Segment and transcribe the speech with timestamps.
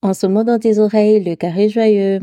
[0.00, 2.20] En ce mot dans tes oreilles, le carré joyeux.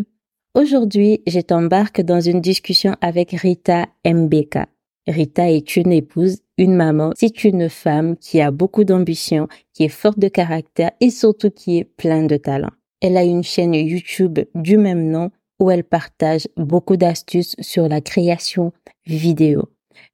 [0.54, 4.68] Aujourd'hui, je t'embarque dans une discussion avec Rita Mbeka.
[5.08, 9.90] Rita est une épouse, une maman, c'est une femme qui a beaucoup d'ambition, qui est
[9.90, 12.72] forte de caractère et surtout qui est pleine de talent.
[13.02, 18.00] Elle a une chaîne YouTube du même nom où elle partage beaucoup d'astuces sur la
[18.00, 18.72] création
[19.06, 19.64] vidéo.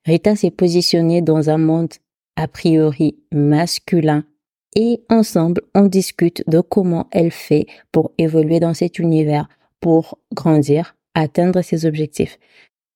[0.06, 1.94] Rita s'est positionnée dans un monde
[2.36, 4.26] a priori masculin
[4.76, 9.48] et ensemble on discute de comment elle fait pour évoluer dans cet univers,
[9.80, 12.38] pour grandir, atteindre ses objectifs.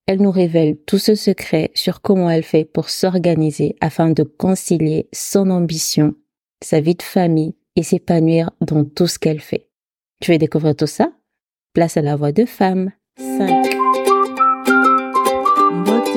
[0.07, 5.09] Elle nous révèle tout ce secret sur comment elle fait pour s'organiser afin de concilier
[5.11, 6.13] son ambition,
[6.63, 9.67] sa vie de famille et s'épanouir dans tout ce qu'elle fait.
[10.21, 11.11] Tu veux découvrir tout ça?
[11.73, 12.91] Place à la voix de femme.
[13.17, 13.84] 5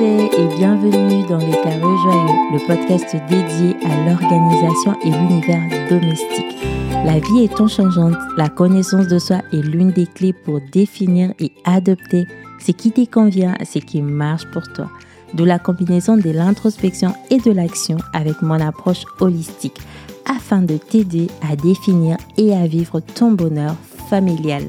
[0.01, 6.57] et bienvenue dans Les Carrés Joyeux, le podcast dédié à l'organisation et l'univers domestique.
[7.05, 11.51] La vie étant changeante, la connaissance de soi est l'une des clés pour définir et
[11.65, 12.25] adopter
[12.65, 14.89] ce qui te convient, ce qui marche pour toi.
[15.33, 19.79] D'où la combinaison de l'introspection et de l'action avec mon approche holistique
[20.25, 23.75] afin de t'aider à définir et à vivre ton bonheur
[24.09, 24.63] familial.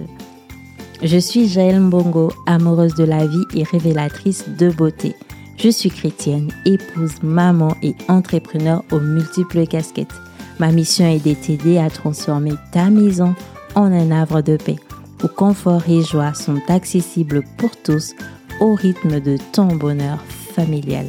[1.03, 5.17] Je suis Jaël Mbongo, amoureuse de la vie et révélatrice de beauté.
[5.57, 10.15] Je suis chrétienne, épouse, maman et entrepreneur aux multiples casquettes.
[10.59, 13.35] Ma mission est de t'aider à transformer ta maison
[13.75, 14.77] en un havre de paix,
[15.25, 18.15] où confort et joie sont accessibles pour tous
[18.61, 20.19] au rythme de ton bonheur
[20.55, 21.07] familial.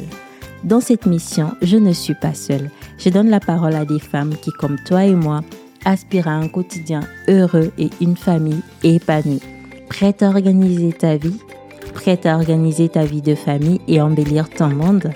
[0.64, 2.70] Dans cette mission, je ne suis pas seule.
[2.96, 5.42] Je donne la parole à des femmes qui, comme toi et moi,
[5.84, 9.42] aspirent à un quotidien heureux et une famille épanouie.
[9.92, 11.38] Prête à organiser ta vie
[11.92, 15.12] Prête à organiser ta vie de famille et embellir ton monde.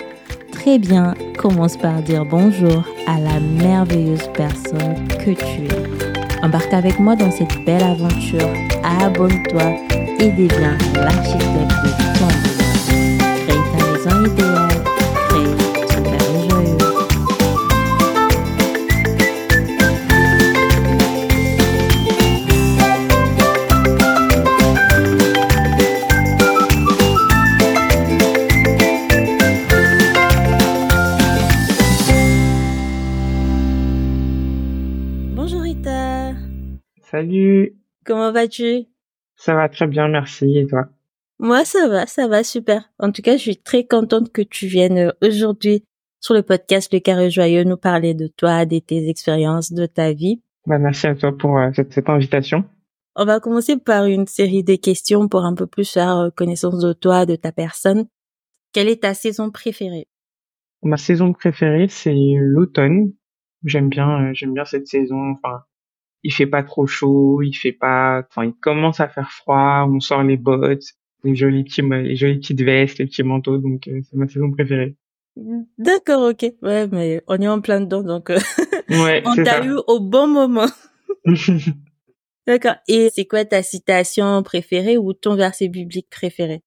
[0.52, 6.44] Très bien, commence par dire bonjour à la merveilleuse personne que tu es.
[6.44, 8.52] Embarque avec moi dans cette belle aventure,
[8.84, 9.76] abonne-toi
[10.20, 12.05] et deviens l'architecte de
[38.06, 38.86] Comment vas-tu?
[39.34, 40.56] Ça va très bien, merci.
[40.56, 40.86] Et toi?
[41.40, 42.88] Moi, ça va, ça va super.
[43.00, 45.84] En tout cas, je suis très contente que tu viennes euh, aujourd'hui
[46.20, 50.12] sur le podcast Le Carré Joyeux nous parler de toi, de tes expériences, de ta
[50.12, 50.40] vie.
[50.66, 52.64] Bah, merci à toi pour euh, cette, cette, invitation.
[53.16, 56.78] On va commencer par une série de questions pour un peu plus faire euh, connaissance
[56.78, 58.06] de toi, de ta personne.
[58.72, 60.06] Quelle est ta saison préférée?
[60.82, 63.12] Ma saison préférée, c'est l'automne.
[63.64, 65.32] J'aime bien, j'aime bien cette saison.
[65.32, 65.64] Enfin,
[66.26, 70.00] il fait pas trop chaud, il fait pas, enfin, il commence à faire froid, on
[70.00, 70.82] sort les bottes,
[71.22, 74.50] les jolies petites, les jolies petites vestes, les petits manteaux, donc euh, c'est ma saison
[74.50, 74.96] préférée.
[75.78, 76.52] D'accord, ok.
[76.62, 78.40] Ouais, mais on est en plein dedans, donc euh,
[78.90, 80.66] ouais, on t'a eu au bon moment.
[82.48, 82.74] D'accord.
[82.88, 86.62] Et c'est quoi ta citation préférée ou ton verset biblique préféré?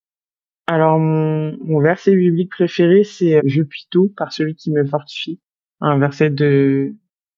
[0.68, 4.86] Alors, mon, mon verset biblique préféré, c'est euh, «Je puis tout par celui qui me
[4.86, 5.42] fortifie».
[5.82, 6.94] Un verset de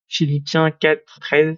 [0.07, 1.57] Philippiens 4, 13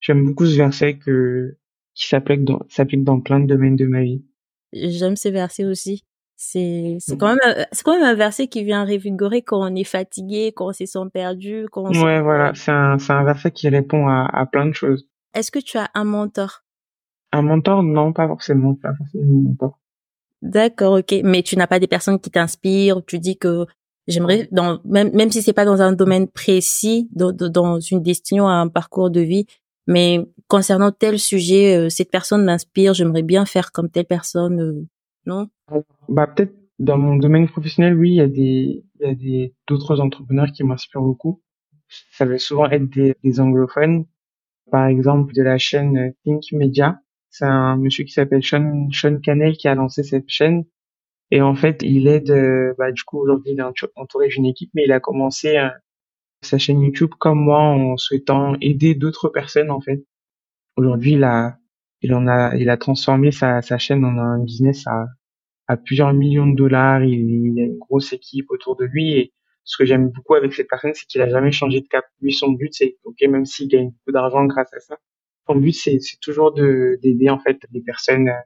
[0.00, 1.56] J'aime beaucoup ce verset que,
[1.94, 4.24] qui s'applique dans, s'applique dans plein de domaines de ma vie.
[4.72, 6.04] J'aime ces versets aussi.
[6.38, 9.84] C'est, c'est quand même, c'est quand même un verset qui vient révigorer quand on est
[9.84, 12.52] fatigué, quand on se sent perdu, quand on Ouais, voilà.
[12.54, 15.08] C'est un, c'est un verset qui répond à, à plein de choses.
[15.32, 16.62] Est-ce que tu as un mentor?
[17.32, 17.82] Un mentor?
[17.82, 19.78] Non, pas forcément, pas forcément un mentor.
[20.42, 21.14] D'accord, ok.
[21.24, 23.64] Mais tu n'as pas des personnes qui t'inspirent, tu dis que
[24.06, 28.46] j'aimerais, dans, même, même si c'est pas dans un domaine précis, dans, dans une destination
[28.46, 29.46] à un parcours de vie,
[29.86, 34.86] mais concernant tel sujet, euh, cette personne m'inspire, j'aimerais bien faire comme telle personne, euh,
[35.26, 35.48] non?
[36.08, 39.54] Bah peut-être dans mon domaine professionnel, oui, il y a des il y a des
[39.66, 41.42] d'autres entrepreneurs qui m'inspirent beaucoup.
[42.12, 44.06] Ça va souvent être des, des anglophones,
[44.70, 47.00] par exemple de la chaîne Think Media.
[47.30, 50.64] C'est un monsieur qui s'appelle Sean Sean Cannell qui a lancé cette chaîne.
[51.30, 54.70] Et en fait, il aide, euh, bah, du coup, aujourd'hui, il est entouré d'une équipe,
[54.74, 55.56] mais il a commencé
[56.46, 60.04] sa chaîne YouTube comme moi en souhaitant aider d'autres personnes en fait.
[60.76, 61.58] Aujourd'hui, il a,
[62.02, 65.06] il en a, il a transformé sa, sa chaîne en un business à,
[65.68, 67.02] à plusieurs millions de dollars.
[67.02, 69.32] Il, il, a une grosse équipe autour de lui et
[69.64, 72.04] ce que j'aime beaucoup avec cette personne, c'est qu'il a jamais changé de cap.
[72.20, 74.96] Lui, son but, c'est ok, même s'il gagne beaucoup d'argent grâce à ça,
[75.48, 78.40] son but, c'est, c'est toujours de d'aider en fait les personnes euh,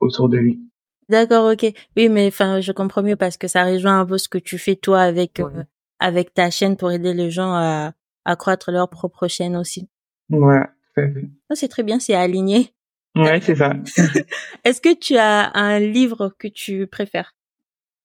[0.00, 0.60] autour de lui.
[1.08, 1.72] D'accord, ok.
[1.96, 4.58] Oui, mais enfin, je comprends mieux parce que ça rejoint un peu ce que tu
[4.58, 5.62] fais toi avec euh,
[5.98, 7.92] avec ta chaîne pour aider les gens à,
[8.24, 9.88] accroître croître leur propre chaîne aussi.
[10.30, 10.62] Ouais,
[10.96, 12.70] Ah, c'est très bien, c'est aligné.
[13.14, 13.74] Ouais, c'est ça.
[14.64, 17.32] Est-ce que tu as un livre que tu préfères?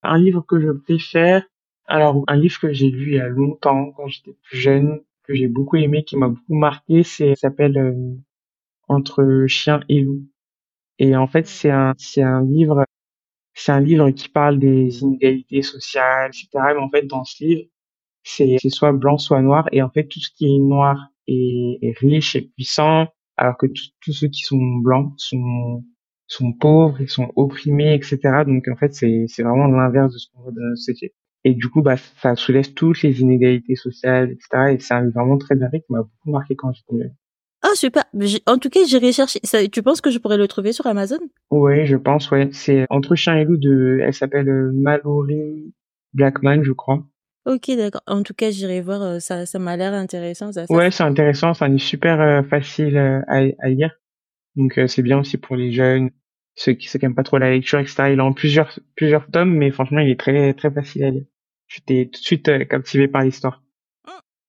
[0.04, 1.44] Un livre que je préfère,
[1.88, 5.34] alors un livre que j'ai lu il y a longtemps, quand j'étais plus jeune, que
[5.34, 8.16] j'ai beaucoup aimé, qui m'a beaucoup marqué, c'est s'appelle euh,
[8.88, 10.28] Entre chien et loup.
[11.00, 12.86] Et en fait, c'est un c'est un livre
[13.54, 16.48] c'est un livre qui parle des inégalités sociales, etc.
[16.54, 17.64] Mais en fait, dans ce livre,
[18.24, 19.68] c'est soit blanc, soit noir.
[19.72, 23.08] Et en fait, tout ce qui est noir est, est riche et puissant,
[23.38, 23.68] alors que
[24.02, 25.84] tous ceux qui sont blancs sont
[26.28, 28.20] sont pauvres, ils sont opprimés, etc.
[28.46, 31.16] Donc en fait, c'est c'est vraiment l'inverse de ce qu'on voit dans notre société.
[31.46, 34.74] Et du coup, bah, ça soulève toutes les inégalités sociales, etc.
[34.74, 37.12] Et c'est un livre vraiment très bien qui m'a beaucoup marqué quand j'étais
[37.62, 38.04] ah super.
[38.46, 39.40] En tout cas, j'ai recherché.
[39.72, 41.20] tu penses que je pourrais le trouver sur Amazon?
[41.52, 42.32] Oui, je pense.
[42.32, 44.00] Ouais, c'est Entre chien et loup de.
[44.02, 45.74] Elle s'appelle euh, Mallory
[46.14, 47.04] Blackman, je crois.
[47.50, 48.04] Ok, d'accord.
[48.06, 49.02] En tout cas, j'irai voir.
[49.02, 50.52] Euh, ça, ça m'a l'air intéressant.
[50.52, 51.52] Ça, ouais, c'est intéressant.
[51.60, 53.24] Un livre super euh, facile à,
[53.58, 53.92] à, lire.
[54.56, 56.12] Donc c'est bien aussi pour les jeunes,
[56.56, 58.10] ceux qui ceux qui pas trop la lecture, etc.
[58.12, 61.24] Il a en plusieurs plusieurs tomes, mais franchement, il est très très facile à lire.
[61.68, 63.64] J'étais tout de suite captivé par l'histoire.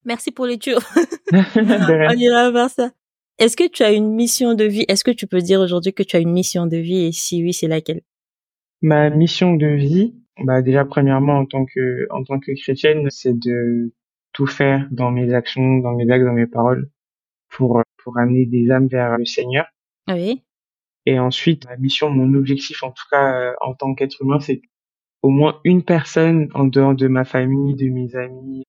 [0.05, 0.58] Merci pour les.
[1.32, 2.91] On ira voir ça.
[3.38, 4.85] Est-ce que tu as une mission de vie?
[4.88, 7.06] Est-ce que tu peux dire aujourd'hui que tu as une mission de vie?
[7.06, 8.02] Et si oui, c'est laquelle?
[8.82, 13.38] Ma mission de vie, bah déjà premièrement en tant que en tant que chrétienne, c'est
[13.38, 13.93] de
[14.32, 16.91] tout faire dans mes actions, dans mes actes, dans mes paroles
[17.49, 19.67] pour pour amener des âmes vers le Seigneur.
[20.09, 20.43] Oui.
[21.06, 24.62] Et ensuite, ma mission, mon objectif en tout cas euh, en tant qu'être humain, c'est
[25.23, 28.65] au moins une personne en dehors de ma famille, de mes amis,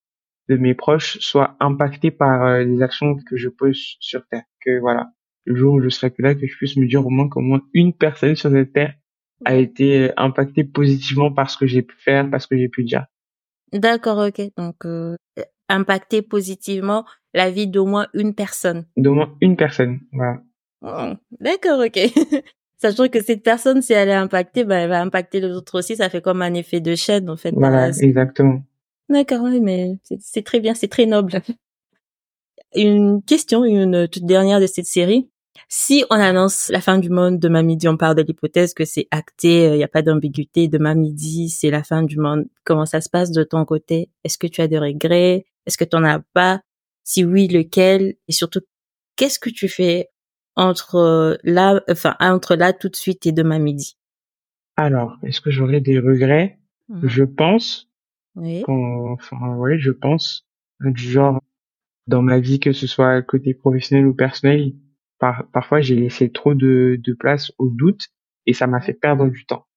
[0.49, 4.43] de mes proches soit impacté par euh, les actions que je pose sur Terre.
[4.59, 5.11] Que voilà,
[5.45, 7.41] le jour où je serai plus là, que je puisse me dire au moins qu'au
[7.41, 8.93] moins une personne sur cette Terre
[9.45, 12.69] a été euh, impactée positivement par ce que j'ai pu faire, par ce que j'ai
[12.69, 13.05] pu dire.
[13.73, 14.41] D'accord, ok.
[14.57, 15.15] Donc, euh,
[15.69, 18.85] impacter positivement la vie d'au moins une personne.
[18.97, 20.41] D'au moins une personne, voilà.
[20.81, 21.99] Oh, d'accord, ok.
[22.77, 25.95] Sachant que cette personne, si elle est impactée, ben, elle va impacter les autres aussi.
[25.95, 27.51] Ça fait comme un effet de chaîne, en fait.
[27.51, 28.63] Voilà, exactement.
[29.07, 31.41] D'accord, oui, mais c'est très bien, c'est très noble.
[32.75, 35.29] Une question, une toute dernière de cette série.
[35.69, 39.07] Si on annonce la fin du monde demain midi, on parle de l'hypothèse que c'est
[39.11, 42.45] acté, il n'y a pas d'ambiguïté, demain midi, c'est la fin du monde.
[42.63, 44.09] Comment ça se passe de ton côté?
[44.23, 45.45] Est-ce que tu as des regrets?
[45.65, 46.61] Est-ce que tu n'en as pas?
[47.03, 48.15] Si oui, lequel?
[48.27, 48.61] Et surtout,
[49.15, 50.09] qu'est-ce que tu fais
[50.55, 53.97] entre là, enfin entre là tout de suite et demain midi?
[54.75, 56.59] Alors, est-ce que j'aurais des regrets?
[56.89, 57.87] Mmh Je pense
[58.35, 58.63] oui.
[58.67, 60.47] enfin, ouais, je pense.
[60.79, 61.41] Du genre,
[62.07, 64.73] dans ma vie, que ce soit côté professionnel ou personnel,
[65.21, 68.07] par, parfois j'ai laissé trop de, de place au doute
[68.47, 69.67] et ça m'a fait perdre du temps.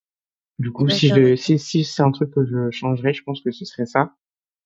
[0.59, 3.51] Du coup, si je, si, si c'est un truc que je changerais, je pense que
[3.51, 4.15] ce serait ça.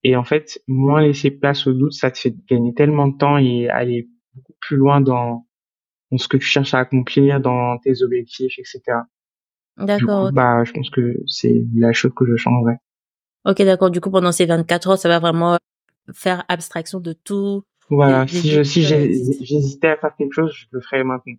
[0.05, 3.39] Et en fait, moins laisser place au doute, ça te fait gagner tellement de temps
[3.39, 5.47] et aller beaucoup plus loin dans,
[6.13, 8.99] dans ce que tu cherches à accomplir, dans tes objectifs, etc.
[9.79, 10.31] D'accord.
[10.33, 12.79] Bah, je pense que c'est la chose que je changerais.
[13.45, 13.91] Ok, d'accord.
[13.91, 15.59] Du coup, pendant ces 24 heures, ça va vraiment
[16.13, 17.65] faire abstraction de tout.
[17.91, 18.27] Voilà.
[18.27, 21.35] si je, si j'hésitais à faire quelque chose, je le ferais maintenant.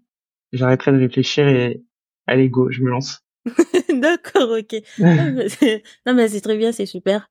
[0.52, 1.84] J'arrêterais de réfléchir et
[2.26, 3.22] allez go, je me lance.
[3.94, 4.82] d'accord, ok.
[6.06, 7.30] non mais c'est très bien, c'est super.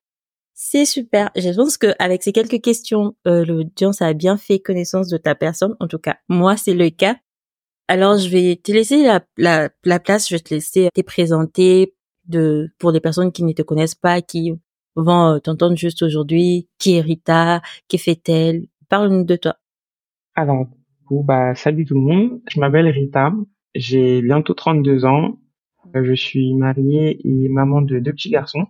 [0.61, 1.31] C'est super.
[1.37, 5.33] Je pense que avec ces quelques questions, euh, l'audience a bien fait connaissance de ta
[5.33, 5.75] personne.
[5.79, 7.15] En tout cas, moi, c'est le cas.
[7.87, 10.27] Alors, je vais te laisser la, la, la place.
[10.27, 11.95] Je vais te laisser te présenter
[12.25, 14.51] de pour des personnes qui ne te connaissent pas, qui
[14.97, 16.67] vont euh, t'entendre juste aujourd'hui.
[16.77, 17.61] Qui est Rita?
[17.87, 18.67] Qui fait-elle?
[18.89, 19.55] Parle-nous de toi.
[20.33, 20.67] Alors,
[21.11, 22.41] bah, salut tout le monde.
[22.49, 23.33] Je m'appelle Rita.
[23.75, 25.39] J'ai bientôt 32 ans.
[25.95, 28.65] Euh, je suis mariée et maman de deux petits garçons.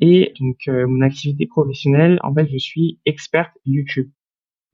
[0.00, 4.10] Et donc, euh, mon activité professionnelle, en fait, je suis experte YouTube.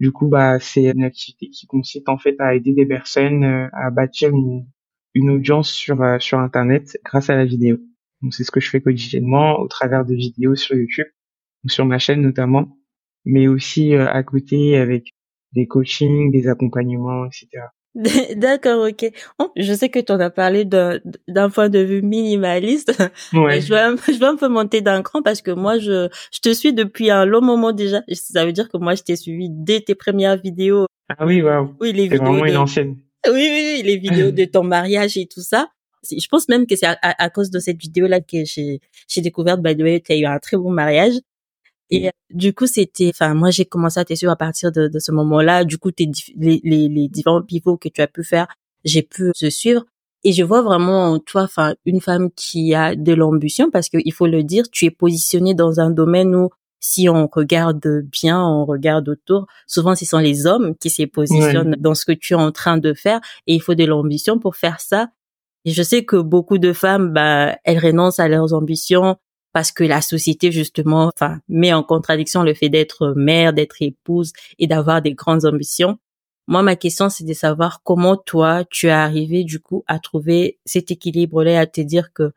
[0.00, 3.90] Du coup, bah, c'est une activité qui consiste en fait à aider des personnes à
[3.90, 4.66] bâtir une,
[5.14, 7.78] une audience sur sur Internet grâce à la vidéo.
[8.23, 11.07] Donc c'est ce que je fais quotidiennement au travers de vidéos sur YouTube,
[11.69, 12.76] sur ma chaîne notamment,
[13.25, 15.11] mais aussi euh, à côté avec
[15.52, 17.66] des coachings, des accompagnements, etc.
[18.37, 19.11] D'accord, ok.
[19.38, 22.93] Oh, je sais que tu en as parlé d'un point de vue minimaliste.
[23.33, 23.61] Ouais.
[23.61, 26.40] Je, vais un, je vais un peu monter d'un cran parce que moi, je, je
[26.40, 28.02] te suis depuis un long moment déjà.
[28.12, 30.87] Ça veut dire que moi, je t'ai suivi dès tes premières vidéos.
[31.09, 31.75] Ah oui, waouh.
[31.81, 32.23] Oui, les vidéos.
[32.23, 32.97] vraiment une ancienne.
[33.26, 35.69] Oui, oui, oui, les vidéos de ton mariage et tout ça
[36.11, 39.59] je pense même que c'est à, cause de cette vidéo là que j'ai j'ai découvert
[39.59, 41.14] by the way tu as eu un très bon mariage
[41.96, 44.98] et du coup c'était enfin moi j'ai commencé à te suivre à partir de, de
[44.98, 45.64] ce moment-là.
[45.64, 48.46] Du coup t'es les, les, les différents pivots que tu as pu faire
[48.84, 49.84] j'ai pu te suivre.
[50.26, 53.98] Et je vois vraiment en toi enfin une femme qui a de l'ambition parce que
[54.04, 56.48] il faut le dire tu es positionnée dans un domaine où
[56.80, 61.76] si on regarde bien, on regarde autour, souvent ce sont les hommes qui se positionnent
[61.78, 64.56] dans ce que tu es en train de faire et il faut de l'ambition pour
[64.56, 65.08] faire ça.
[65.64, 69.16] Et je sais que beaucoup de femmes, bah, elles renoncent à leurs ambitions
[69.54, 74.32] parce que la société justement, enfin, met en contradiction le fait d'être mère, d'être épouse
[74.58, 75.96] et d'avoir des grandes ambitions.
[76.49, 80.58] Moi, ma question, c'est de savoir comment toi, tu es arrivé du coup à trouver
[80.66, 82.32] cet équilibre-là, à te dire que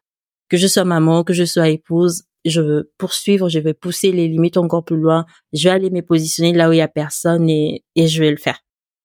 [0.48, 4.28] que je sois maman, que je sois épouse, je veux poursuivre, je vais pousser les
[4.30, 7.50] limites encore plus loin, je vais aller me positionner là où il y a personne
[7.50, 8.60] et, et je vais le faire.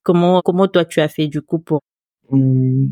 [0.05, 1.81] Comment, comment toi tu as fait du coup pour
[2.31, 2.89] mmh.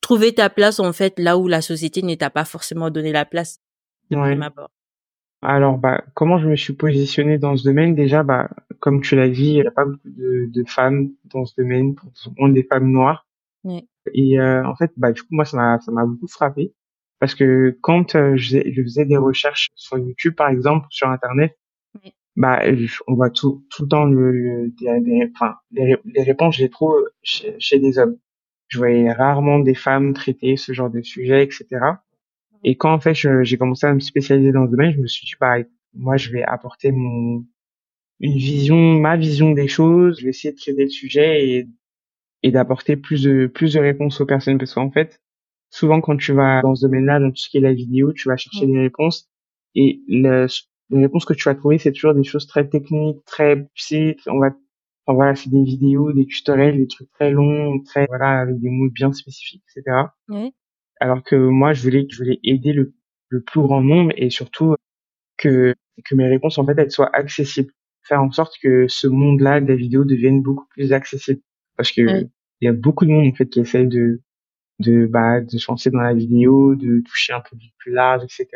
[0.00, 3.26] trouver ta place en fait là où la société ne t'a pas forcément donné la
[3.26, 3.58] place?
[4.10, 4.38] De ouais.
[5.42, 7.94] Alors, bah, comment je me suis positionné dans ce domaine?
[7.94, 8.48] Déjà, bah,
[8.80, 11.94] comme tu l'as dit, il n'y a pas beaucoup de, de, femmes dans ce domaine,
[12.38, 13.26] on des femmes noires.
[14.12, 16.74] Et euh, en fait, bah, du coup, moi, ça m'a, ça m'a beaucoup frappé
[17.20, 21.08] parce que quand euh, je, faisais, je, faisais, des recherches sur YouTube, par exemple, sur
[21.08, 21.56] Internet,
[22.36, 22.62] bah,
[23.06, 26.96] on voit tout, tout le temps le, des, enfin, les, les, réponses, je les trouve
[27.22, 28.18] chez, chez, des hommes.
[28.68, 31.66] Je voyais rarement des femmes traiter ce genre de sujet, etc.
[32.64, 35.26] Et quand en fait j'ai commencé à me spécialiser dans ce domaine, je me suis
[35.26, 35.56] dit bah
[35.94, 37.44] moi je vais apporter mon
[38.20, 40.18] une vision, ma vision des choses.
[40.20, 41.68] Je vais essayer de traiter le sujet et
[42.42, 45.20] et d'apporter plus de plus de réponses aux personnes parce qu'en fait
[45.70, 48.28] souvent quand tu vas dans ce domaine-là, dans tout ce qui est la vidéo, tu
[48.28, 49.28] vas chercher des réponses
[49.74, 50.46] et le,
[50.90, 54.16] les réponses que tu vas trouver, c'est toujours des choses très techniques, très poussées.
[54.26, 54.48] On va,
[55.06, 58.70] enfin, voilà, c'est des vidéos, des tutoriels, des trucs très longs, très voilà, avec des
[58.70, 59.96] mots bien spécifiques, etc.
[60.28, 60.54] Oui.
[61.00, 62.94] Alors que moi, je voulais, je voulais aider le,
[63.28, 64.76] le plus grand nombre et surtout
[65.36, 65.74] que
[66.04, 67.72] que mes réponses en fait elles soient accessibles,
[68.02, 71.40] faire en sorte que ce monde-là de la vidéo devienne beaucoup plus accessible
[71.76, 72.02] parce que
[72.60, 74.20] il y a beaucoup de monde en fait qui essaye de
[74.80, 78.48] de bah de se lancer dans la vidéo, de toucher un peu plus large, etc.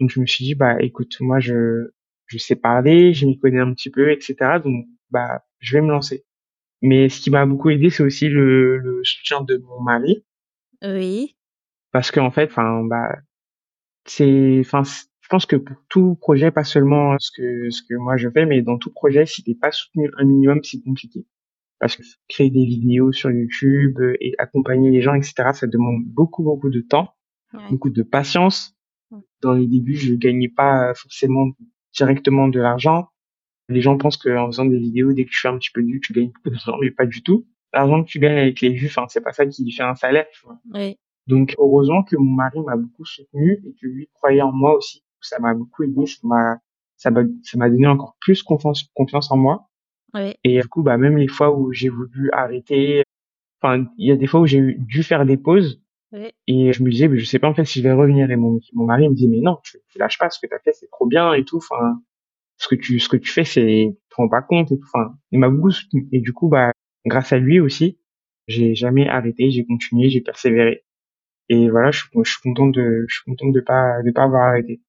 [0.00, 1.90] Donc je me suis dit bah écoute moi je
[2.26, 4.36] je sais parler, je m'y connais un petit peu, etc.
[4.62, 6.24] Donc bah je vais me lancer.
[6.80, 10.24] Mais ce qui m'a beaucoup aidé c'est aussi le, le soutien de mon mari.
[10.82, 11.36] Oui.
[11.92, 13.16] Parce qu'en fait enfin bah
[14.06, 18.16] c'est enfin je pense que pour tout projet pas seulement ce que ce que moi
[18.16, 21.26] je fais mais dans tout projet si t'es pas soutenu un minimum c'est compliqué
[21.82, 26.04] parce que créer des vidéos sur YouTube euh, et accompagner les gens, etc., ça demande
[26.04, 27.12] beaucoup, beaucoup de temps,
[27.70, 28.76] beaucoup de patience.
[29.40, 31.48] Dans les débuts, je gagnais pas forcément
[31.92, 33.08] directement de l'argent.
[33.68, 35.88] Les gens pensent qu'en faisant des vidéos, dès que tu fais un petit peu de
[35.88, 37.48] vues, tu gagnes beaucoup d'argent, mais pas du tout.
[37.72, 40.26] L'argent que tu gagnes avec les vues, enfin, c'est pas ça qui fait un salaire,
[40.32, 40.60] tu vois.
[41.26, 45.04] Donc, heureusement que mon mari m'a beaucoup soutenu et que lui croyait en moi aussi.
[45.20, 46.58] Ça m'a beaucoup aidé, ça m'a,
[46.96, 47.10] ça
[47.58, 49.68] m'a donné encore plus confiance, confiance en moi.
[50.44, 53.02] Et du coup, bah, même les fois où j'ai voulu arrêter,
[53.62, 55.80] enfin, il y a des fois où j'ai dû faire des pauses.
[56.46, 58.30] Et je me disais, mais je sais pas en fait si je vais revenir.
[58.30, 60.54] Et mon, mon mari me dit, mais non, tu, tu lâches pas, ce que tu
[60.54, 61.58] as fait, c'est trop bien et tout.
[61.58, 62.02] Enfin,
[62.58, 64.86] ce que tu, ce que tu fais, c'est, tu te rends pas compte et tout.
[64.94, 66.08] Enfin, il m'a beaucoup soutenu.
[66.12, 66.72] Et du coup, bah,
[67.06, 67.98] grâce à lui aussi,
[68.48, 70.84] j'ai jamais arrêté, j'ai continué, j'ai persévéré.
[71.52, 74.48] Et voilà, je, je suis content de, je suis content de pas, de pas avoir
[74.48, 74.80] arrêté.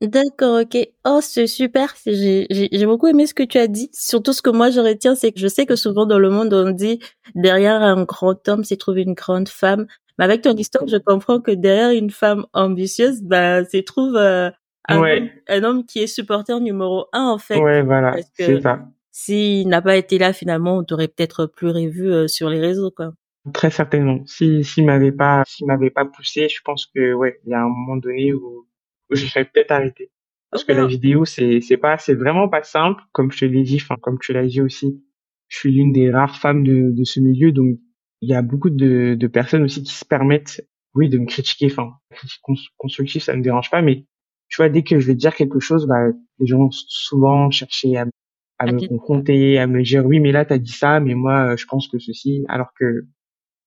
[0.00, 0.78] D'accord, ok.
[1.04, 1.92] Oh, c'est super.
[2.06, 3.90] J'ai, j'ai, beaucoup aimé ce que tu as dit.
[3.92, 6.54] Surtout ce que moi je retiens, c'est que je sais que souvent dans le monde
[6.54, 7.00] on dit
[7.34, 9.86] derrière un grand homme c'est trouver une grande femme.
[10.18, 14.50] Mais avec ton histoire, je comprends que derrière une femme ambitieuse, bah, c'est trouve euh,
[14.88, 17.58] un, homme, un, homme, qui est supporter numéro un en fait.
[17.58, 18.86] Ouais, voilà, c'est ça.
[19.10, 22.92] S'il n'a pas été là finalement, on t'aurait peut-être plus revu euh, sur les réseaux,
[22.92, 23.14] quoi.
[23.54, 24.20] Très certainement.
[24.26, 27.62] Si s'il m'avait pas, s'il m'avait pas poussé, je pense que ouais, il y a
[27.62, 28.66] un moment donné où
[29.10, 30.10] je vais peut-être arrêter.
[30.50, 33.62] Parce que la vidéo, c'est, c'est pas, c'est vraiment pas simple, comme je te l'ai
[33.62, 35.02] dit, enfin, comme tu l'as dit aussi.
[35.48, 37.78] Je suis l'une des rares femmes de, de ce milieu, donc
[38.20, 40.62] il y a beaucoup de, de personnes aussi qui se permettent,
[40.94, 41.66] oui, de me critiquer.
[41.70, 42.40] Enfin, critique
[42.76, 44.04] constructive, ça me dérange pas, mais
[44.48, 48.06] tu vois, dès que je vais dire quelque chose, bah, les gens souvent chercher à,
[48.58, 51.64] à me confronter, à me dire oui, mais là t'as dit ça, mais moi je
[51.66, 53.06] pense que ceci, alors que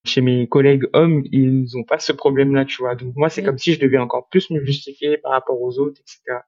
[0.06, 2.96] chez mes collègues hommes, ils n'ont pas ce problème-là, tu vois.
[2.96, 6.02] Donc moi, c'est comme si je devais encore plus me justifier par rapport aux autres,
[6.02, 6.40] etc.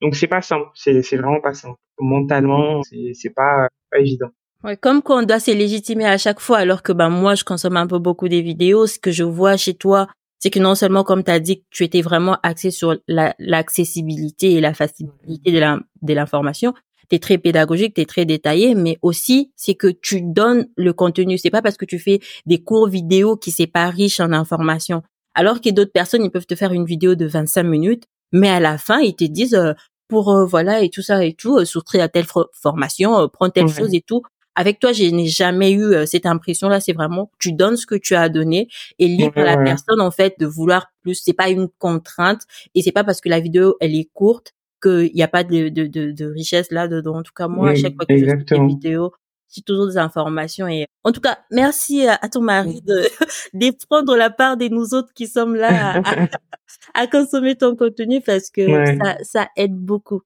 [0.00, 1.78] Donc c'est pas simple, c'est c'est vraiment pas simple.
[1.98, 4.30] Mentalement, c'est c'est pas pas évident.
[4.62, 7.44] Ouais, comme quand on doit se légitimer à chaque fois, alors que ben moi, je
[7.44, 8.86] consomme un peu beaucoup des vidéos.
[8.86, 10.08] Ce que je vois chez toi,
[10.38, 14.60] c'est que non seulement, comme tu as dit, tu étais vraiment axé sur l'accessibilité et
[14.60, 16.14] la facilité de la de
[17.14, 20.66] l'information, tu es très pédagogique, tu es très détaillé, mais aussi c'est que tu donnes
[20.76, 21.38] le contenu.
[21.38, 25.02] C'est pas parce que tu fais des cours vidéo qui c'est pas riche en information.
[25.34, 28.60] Alors que d'autres personnes, ils peuvent te faire une vidéo de 25 minutes, mais à
[28.60, 29.72] la fin, ils te disent euh,
[30.08, 33.52] pour euh, voilà et tout ça et tout, euh, souscrire à telle formation, euh, prendre
[33.52, 34.22] telle chose et tout.
[34.56, 36.78] Avec toi, je n'ai jamais eu cette impression-là.
[36.78, 38.68] C'est vraiment, tu donnes ce que tu as donné
[39.00, 41.20] et libre à la personne, en fait, de vouloir plus.
[41.24, 42.42] C'est pas une contrainte
[42.76, 44.52] et c'est pas parce que la vidéo, elle est courte
[44.84, 47.16] qu'il n'y a pas de, de, de, de richesse là-dedans.
[47.16, 49.12] En tout cas, moi, à chaque fois que je fais des vidéos,
[49.54, 50.68] j'ai toujours des informations.
[50.68, 53.02] Et en tout cas, merci à, ton mari de,
[53.54, 56.28] de prendre la part de nous autres qui sommes là à,
[56.94, 60.22] à, consommer ton contenu parce que ça, ça aide beaucoup.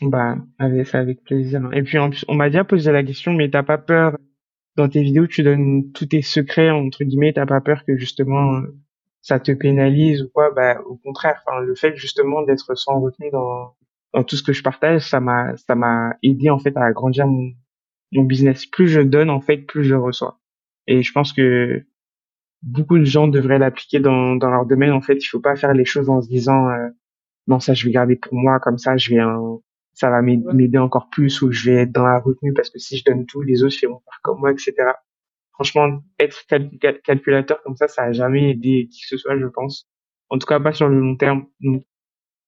[0.00, 1.68] Bah, allez, c'est avec plaisir.
[1.72, 4.16] Et puis, en plus, on m'a déjà posé la question, mais t'as pas peur,
[4.76, 8.62] dans tes vidéos, tu donnes tous tes secrets, entre guillemets, t'as pas peur que justement,
[9.22, 10.50] ça te pénalise ou quoi?
[10.50, 13.74] Bah, au contraire, enfin, le fait justement d'être sans retenue dans,
[14.12, 17.26] dans tout ce que je partage, ça m'a, ça m'a aidé, en fait, à agrandir
[17.26, 17.52] mon,
[18.12, 18.66] mon business.
[18.66, 20.40] Plus je donne, en fait, plus je reçois.
[20.88, 21.84] Et je pense que
[22.62, 24.92] beaucoup de gens devraient l'appliquer dans, dans leur domaine.
[24.92, 26.88] En fait, il faut pas faire les choses en se disant, euh,
[27.46, 29.22] non, ça, je vais garder pour moi, comme ça, je vais,
[29.94, 32.96] ça va m'aider encore plus ou je vais être dans la retenue parce que si
[32.96, 34.74] je donne tout, les autres vont faire comme moi, etc.
[35.52, 36.44] Franchement, être
[37.04, 39.86] calculateur comme ça, ça a jamais aidé qui que ce soit, je pense.
[40.30, 41.46] En tout cas, pas sur le long terme.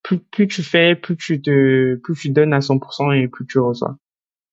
[0.02, 3.58] plus, plus tu fais, plus tu te, plus tu donnes à 100% et plus tu
[3.58, 3.96] reçois.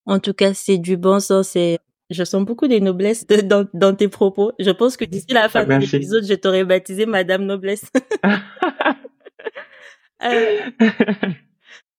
[0.05, 1.79] En tout cas, c'est du bon sens et
[2.10, 4.51] je sens beaucoup de noblesse dans, dans tes propos.
[4.60, 7.89] Je pense que d'ici la fin de l'épisode, je t'aurais baptisé Madame Noblesse.
[10.24, 10.58] euh,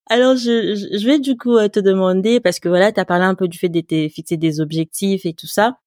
[0.06, 3.24] alors, je, je vais du coup euh, te demander, parce que voilà, tu as parlé
[3.24, 5.78] un peu du fait de te fixer des objectifs et tout ça.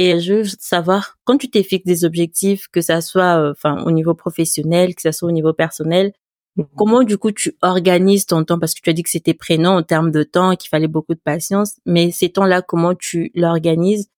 [0.00, 3.82] Et je veux savoir, quand tu t'es fixé des objectifs, que ça soit euh, enfin
[3.82, 6.12] au niveau professionnel, que ça soit au niveau personnel,
[6.54, 6.66] mhm.
[6.76, 8.60] comment du coup tu organises ton temps?
[8.60, 10.86] Parce que tu as dit que c'était prénom en termes de temps et qu'il fallait
[10.86, 11.74] beaucoup de patience.
[11.84, 14.08] Mais ces temps-là, comment tu l'organises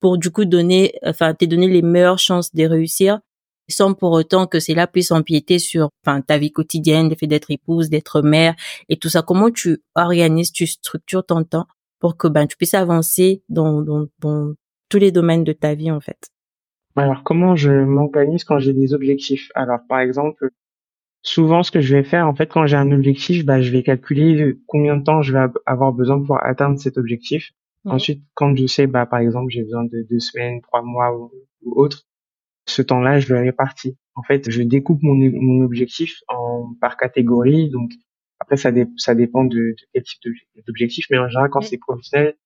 [0.00, 3.20] pour du coup donner, enfin, te donner les meilleures chances de réussir
[3.70, 7.50] sans pour autant que cela puisse empiéter sur enfin ta vie quotidienne, le fait d'être
[7.50, 8.54] épouse, d'être mère
[8.90, 9.22] et tout ça?
[9.22, 11.66] Comment tu organises, tu structures ton temps
[11.98, 14.54] pour que ben tu puisses avancer dans, dans, dans
[14.90, 16.30] tous les domaines de ta vie en fait.
[16.96, 19.48] Alors comment je m'organise quand j'ai des objectifs?
[19.54, 20.50] Alors par exemple,
[21.22, 23.82] souvent ce que je vais faire en fait quand j'ai un objectif, bah, je vais
[23.82, 27.52] calculer combien de temps je vais avoir besoin pour atteindre cet objectif.
[27.86, 31.32] Ensuite, quand je sais, bah, par exemple, j'ai besoin de deux semaines, trois mois ou,
[31.62, 32.02] ou autre,
[32.66, 33.96] ce temps-là, je le répartis.
[34.14, 37.70] En fait, je découpe mon, mon objectif en par catégorie.
[37.70, 37.90] Donc
[38.38, 40.20] après, ça, ça dépend de, de quel type
[40.66, 42.36] d'objectif, mais en général, quand c'est professionnel,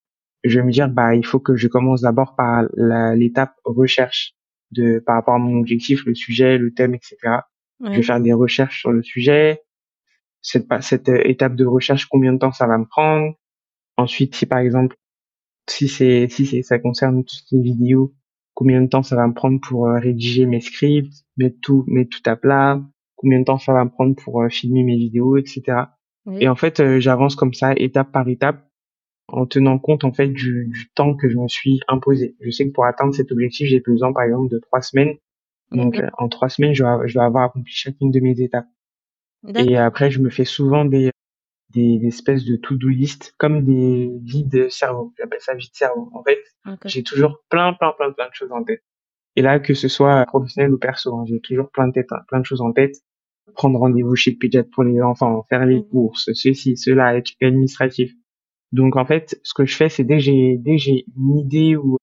[0.44, 4.34] je vais me dire bah il faut que je commence d'abord par l'étape recherche
[4.70, 7.16] de par rapport à mon objectif, le sujet, le thème, etc.
[7.80, 9.62] Je vais faire des recherches sur le sujet.
[10.42, 13.34] Cette, cette étape de recherche, combien de temps ça va me prendre?
[13.96, 14.96] Ensuite, si par exemple,
[15.68, 18.14] si c'est si c'est ça concerne tout ce qui est vidéo,
[18.54, 22.10] combien de temps ça va me prendre pour euh, rédiger mes scripts, mettre tout, mettre
[22.10, 22.80] tout à plat,
[23.16, 25.62] combien de temps ça va me prendre pour euh, filmer mes vidéos, etc.
[26.40, 28.66] Et en fait, euh, j'avance comme ça, étape par étape,
[29.28, 32.36] en tenant compte en fait du, du, temps que je me suis imposé.
[32.40, 35.16] Je sais que pour atteindre cet objectif, j'ai besoin par exemple de trois semaines.
[35.70, 38.66] Donc en trois semaines, je dois, je avoir accompli chacune de mes étapes.
[39.56, 41.10] Et après, je me fais souvent des
[41.74, 45.12] des, espèces de to-do list comme des vides cerveau.
[45.18, 46.10] J'appelle ça vide cerveau.
[46.14, 46.38] En fait,
[46.86, 48.82] j'ai toujours plein, plein, plein, plein de choses en tête.
[49.36, 52.20] Et là, que ce soit professionnel ou perso, hein, j'ai toujours plein de tête, hein,
[52.28, 52.96] plein de choses en tête.
[53.54, 55.88] Prendre rendez-vous chez Pidget pour les enfants, faire les mmh.
[55.88, 58.12] courses, ceci, cela, être administratif.
[58.74, 61.76] Donc en fait, ce que je fais, c'est dès que j'ai dès j'ai une idée
[61.76, 61.96] ou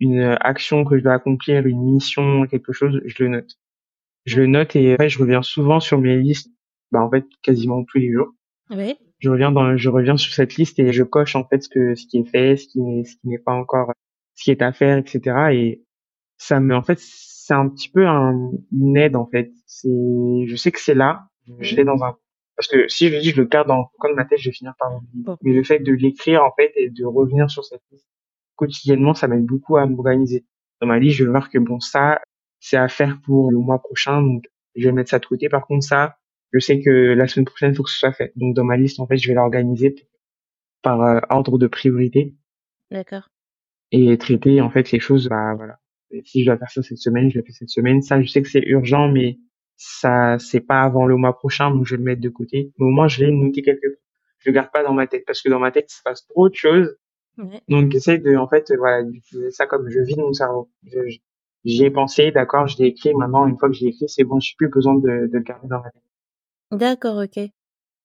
[0.00, 3.58] une action que je dois accomplir, une mission, quelque chose, je le note.
[4.26, 6.52] Je le note et après je reviens souvent sur mes listes,
[6.92, 8.34] bah en fait quasiment tous les jours.
[8.70, 11.68] Oui je reviens dans, je reviens sur cette liste et je coche en fait ce
[11.68, 13.92] que, ce qui est fait, ce qui n'est, ce qui n'est pas encore,
[14.34, 15.36] ce qui est à faire, etc.
[15.52, 15.84] Et
[16.36, 19.50] ça me, en fait, c'est un petit peu un, une aide en fait.
[19.66, 19.88] C'est,
[20.46, 21.28] je sais que c'est là,
[21.60, 22.16] je l'ai dans un,
[22.58, 24.50] parce que si je dis je le garde dans le coin de ma tête, je
[24.50, 25.24] vais finir par oublier.
[25.42, 28.08] Mais le fait de l'écrire en fait et de revenir sur cette liste
[28.56, 30.44] quotidiennement, ça m'aide beaucoup à m'organiser.
[30.80, 32.20] Dans ma liste, je vais voir que bon ça,
[32.58, 34.44] c'est à faire pour le mois prochain, donc
[34.74, 35.48] je vais mettre ça de côté.
[35.48, 36.18] Par contre ça,
[36.52, 38.32] je sais que la semaine prochaine, il faut que ce soit fait.
[38.34, 39.94] Donc dans ma liste, en fait, je vais l'organiser
[40.82, 42.34] par euh, ordre de priorité.
[42.90, 43.28] D'accord.
[43.92, 45.78] Et traiter en fait les choses, bah voilà.
[46.24, 48.02] si je dois faire ça cette semaine, je le fais cette semaine.
[48.02, 49.38] Ça, je sais que c'est urgent, mais
[49.78, 52.72] ça, c'est pas avant le mois prochain, donc je vais le mettre de côté.
[52.78, 54.04] Mais au moins, je l'ai noté quelque part.
[54.38, 56.26] Je le garde pas dans ma tête parce que dans ma tête, il se passe
[56.26, 56.96] trop de choses.
[57.68, 60.68] Donc j'essaie de, en fait, voilà, d'utiliser ça comme je vide mon cerveau.
[61.64, 63.14] J'y ai pensé, d'accord, je l'ai écrit.
[63.14, 65.68] Maintenant, une fois que j'ai écrit, c'est bon, j'ai plus besoin de, de le garder
[65.68, 66.02] dans ma tête.
[66.72, 67.50] D'accord, OK.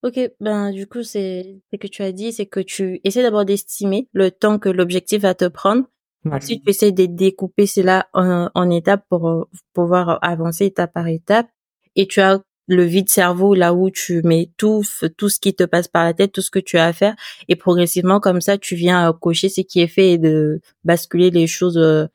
[0.03, 3.45] OK, ben du coup, c'est ce que tu as dit, c'est que tu essaies d'abord
[3.45, 5.85] d'estimer le temps que l'objectif va te prendre.
[6.29, 11.47] Ensuite, tu essaies de découper cela en, en étapes pour pouvoir avancer étape par étape.
[11.95, 14.83] Et tu as le vide cerveau là où tu mets tout,
[15.17, 17.15] tout ce qui te passe par la tête, tout ce que tu as à faire.
[17.49, 21.29] Et progressivement, comme ça, tu viens euh, cocher ce qui est fait et de basculer
[21.29, 22.05] les choses euh,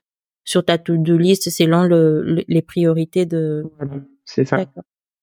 [0.44, 3.64] sur ta to-do list selon le, les priorités de...
[4.24, 4.64] c'est ça.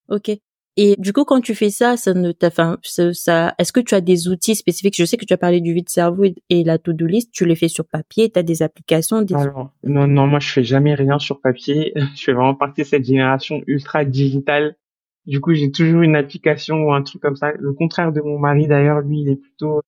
[0.09, 0.31] Ok.
[0.77, 4.01] Et du coup, quand tu fais ça, ça ne enfin, ça, est-ce que tu as
[4.01, 4.95] des outils spécifiques?
[4.97, 7.31] Je sais que tu as parlé du vide-cerveau et la to-do list.
[7.31, 8.29] Tu les fais sur papier?
[8.29, 9.21] Tu as des applications?
[9.21, 9.35] Des...
[9.83, 11.93] Non, non, moi, je fais jamais rien sur papier.
[12.15, 14.75] je fais vraiment partie de cette génération ultra digitale.
[15.25, 17.53] Du coup, j'ai toujours une application ou un truc comme ça.
[17.57, 19.81] Le contraire de mon mari, d'ailleurs, lui, il est plutôt,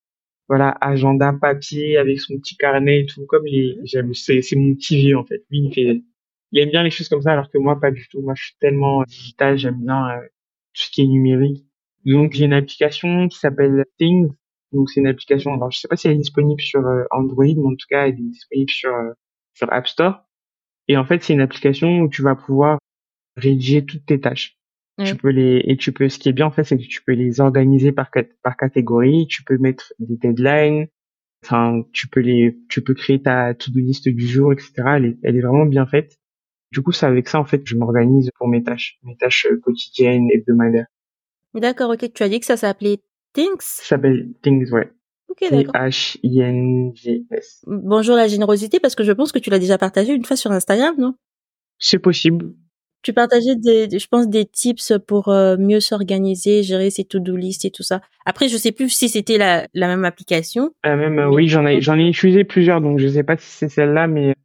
[0.48, 3.26] voilà, agenda papier avec son petit carnet et tout.
[3.28, 5.44] Comme les, j'aime, c'est, c'est mon petit vieux, en fait.
[5.52, 6.02] Lui, il fait,
[6.54, 8.22] il aime bien les choses comme ça, alors que moi, pas du tout.
[8.22, 10.22] Moi, je suis tellement digital, j'aime bien euh,
[10.78, 11.66] tout ce qui est numérique.
[12.06, 14.30] Donc j'ai une application qui s'appelle Things.
[14.72, 15.54] Donc c'est une application.
[15.54, 18.08] Alors je sais pas si elle est disponible sur euh, Android, mais en tout cas
[18.08, 19.14] elle est disponible sur euh,
[19.54, 20.24] sur App Store.
[20.88, 22.80] Et en fait c'est une application où tu vas pouvoir
[23.36, 24.58] rédiger toutes tes tâches.
[25.06, 26.10] Tu peux les et tu peux.
[26.10, 28.10] Ce qui est bien en fait, c'est que tu peux les organiser par
[28.42, 29.28] par catégorie.
[29.28, 30.88] Tu peux mettre des deadlines.
[31.46, 34.74] Enfin, tu peux les, tu peux créer ta to-do list du jour, etc.
[34.96, 36.18] Elle est, elle est vraiment bien faite.
[36.72, 39.48] Du coup, c'est avec ça en fait que je m'organise pour mes tâches, mes tâches
[39.50, 40.88] euh, quotidiennes, hebdomadaires.
[41.54, 42.12] D'accord, ok.
[42.14, 43.00] Tu as dit que ça s'appelait
[43.34, 43.56] Things?
[43.60, 44.92] Ça s'appelle Things, ouais.
[45.30, 45.74] Ok, d'accord.
[45.76, 47.64] H-I-N-G-S.
[47.68, 50.52] Bonjour la générosité, parce que je pense que tu l'as déjà partagé une fois sur
[50.52, 51.16] Instagram, non?
[51.80, 52.54] C'est possible.
[53.04, 57.64] Tu partageais des, je pense, des tips pour euh, mieux s'organiser, gérer ses to-do list
[57.66, 58.02] et tout ça.
[58.26, 60.72] Après, je sais plus si c'était la, la même application.
[60.84, 63.70] La même, oui, j'en ai, j'en ai utilisé plusieurs, donc je sais pas si c'est
[63.70, 64.36] celle-là, mais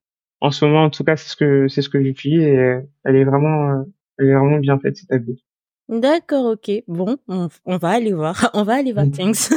[0.42, 2.80] en ce moment, en tout cas, c'est ce que c'est ce que j'utilise et euh,
[3.04, 3.82] elle est vraiment euh,
[4.18, 5.42] elle est vraiment bien faite cette appli.
[5.88, 6.82] D'accord, ok.
[6.88, 8.50] Bon, on, va aller voir.
[8.52, 9.50] On va aller voir Things.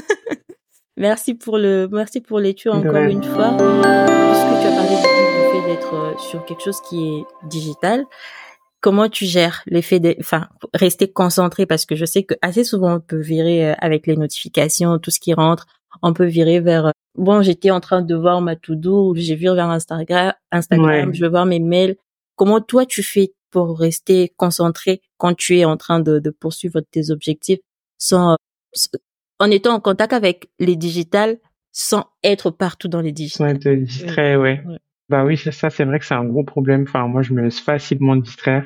[0.97, 3.57] merci pour le merci pour l'étude encore une fois.
[3.57, 8.05] Puisque tu as parlé du fait d'être euh, sur quelque chose qui est digital,
[8.79, 11.65] comment tu gères l'effet de, enfin, rester concentré?
[11.65, 15.19] Parce que je sais que assez souvent on peut virer avec les notifications, tout ce
[15.19, 15.65] qui rentre,
[16.01, 19.69] on peut virer vers bon, j'étais en train de voir ma to-do, j'ai vu vers
[19.69, 21.95] Instagram, Instagram, je veux voir mes mails.
[22.35, 26.81] Comment toi tu fais pour rester concentré quand tu es en train de, de poursuivre
[26.81, 27.59] tes objectifs
[27.97, 28.35] sans
[29.39, 31.37] en étant en contact avec les digitales
[31.71, 33.53] sans être partout dans les digitales.
[33.53, 34.61] Ouais, te distrait, ouais.
[35.09, 36.83] Bah oui, ça, ça c'est vrai que c'est un gros problème.
[36.87, 38.65] Enfin, moi, je me laisse facilement distraire.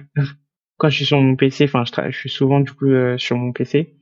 [0.78, 3.36] Quand je suis sur mon PC, enfin, je, je suis souvent du coup euh, sur
[3.36, 3.99] mon PC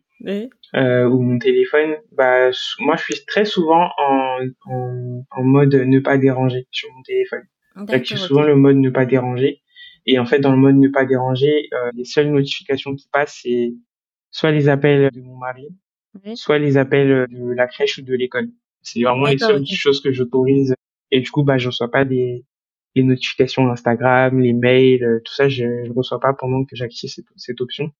[0.75, 2.49] euh, ou mon téléphone, bah
[2.79, 7.43] moi je suis très souvent en, en, en mode ne pas déranger sur mon téléphone.
[7.87, 9.61] J'active souvent le mode ne pas déranger.
[10.07, 13.39] Et en fait, dans le mode ne pas déranger, euh, les seules notifications qui passent,
[13.43, 13.73] c'est
[14.31, 15.67] soit les appels de mon mari,
[16.35, 18.47] soit les appels de la crèche ou de l'école.
[18.81, 20.73] C'est vraiment les seules choses que j'autorise.
[21.11, 22.45] Et du coup, bah, je reçois pas des,
[22.95, 27.09] les notifications Instagram, les mails, euh, tout ça, je, je reçois pas pendant que j'active
[27.09, 27.91] cette, cette option.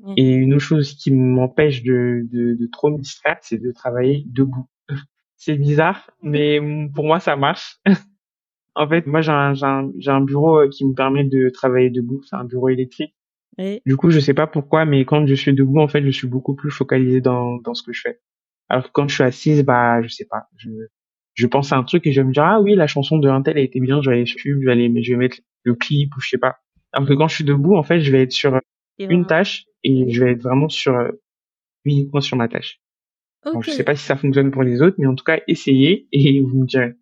[0.00, 0.14] Mmh.
[0.16, 4.24] Et une autre chose qui m'empêche de, de, de trop me distraire, c'est de travailler
[4.26, 4.68] debout.
[5.36, 6.60] c'est bizarre, mais
[6.94, 7.80] pour moi, ça marche.
[8.74, 12.22] en fait, moi, j'ai un, un, un, bureau euh, qui me permet de travailler debout.
[12.24, 13.14] C'est un bureau électrique.
[13.86, 16.28] Du coup, je sais pas pourquoi, mais quand je suis debout, en fait, je suis
[16.28, 18.20] beaucoup plus focalisé dans, dans ce que je fais.
[18.68, 20.48] Alors que quand je suis assise, bah, je sais pas.
[20.58, 20.68] Je,
[21.32, 23.28] je pense à un truc et je vais me dire, ah oui, la chanson de
[23.28, 25.38] Intel a été bien, je vais aller sur YouTube, je vais aller, je vais mettre
[25.62, 26.56] le clip ou je sais pas.
[26.92, 28.60] Alors que quand je suis debout, en fait, je vais être sur
[28.98, 31.10] une tâche et je vais être vraiment sur euh,
[31.84, 32.80] uniquement sur ma tâche.
[33.44, 33.70] Okay.
[33.70, 36.40] je sais pas si ça fonctionne pour les autres, mais en tout cas, essayez et
[36.42, 36.94] vous me direz.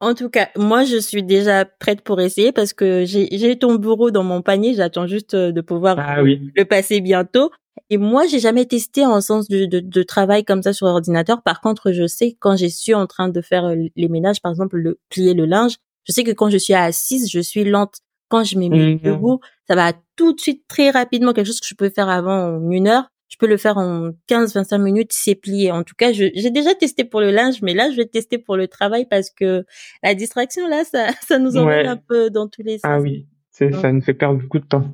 [0.00, 4.10] En tout cas, moi, je suis déjà prête pour essayer parce que j'ai ton bureau
[4.10, 4.74] dans mon panier.
[4.74, 6.50] J'attends juste euh, de pouvoir ah, oui.
[6.54, 7.50] le passer bientôt.
[7.90, 11.42] Et moi, j'ai jamais testé en sens de, de, de, travail comme ça sur ordinateur.
[11.42, 14.50] Par contre, je sais quand je suis en train de faire euh, les ménages, par
[14.50, 17.98] exemple, le plier le linge, je sais que quand je suis assise, je suis lente.
[18.28, 19.38] Quand je mets mes mmh.
[19.68, 21.32] ça va tout de suite très rapidement.
[21.32, 24.10] Quelque chose que je pouvais faire avant en une heure, je peux le faire en
[24.28, 25.72] 15-25 minutes, c'est plié.
[25.72, 28.56] En tout cas, j'ai déjà testé pour le linge, mais là, je vais tester pour
[28.56, 29.64] le travail parce que
[30.02, 32.90] la distraction, là, ça, ça nous emmène un peu dans tous les ah sens.
[32.90, 34.84] Ah oui, ça nous fait perdre beaucoup de temps.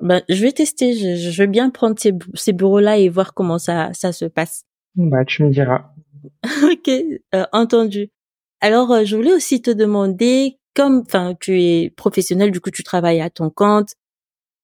[0.00, 0.92] Ben, je vais tester.
[0.92, 4.64] Je, je veux bien prendre ces, ces bureaux-là et voir comment ça, ça se passe.
[4.94, 5.90] Bah, tu me diras.
[6.64, 6.90] ok,
[7.34, 8.10] euh, entendu.
[8.60, 12.84] Alors, euh, je voulais aussi te demander comme enfin tu es professionnel du coup tu
[12.84, 13.94] travailles à ton compte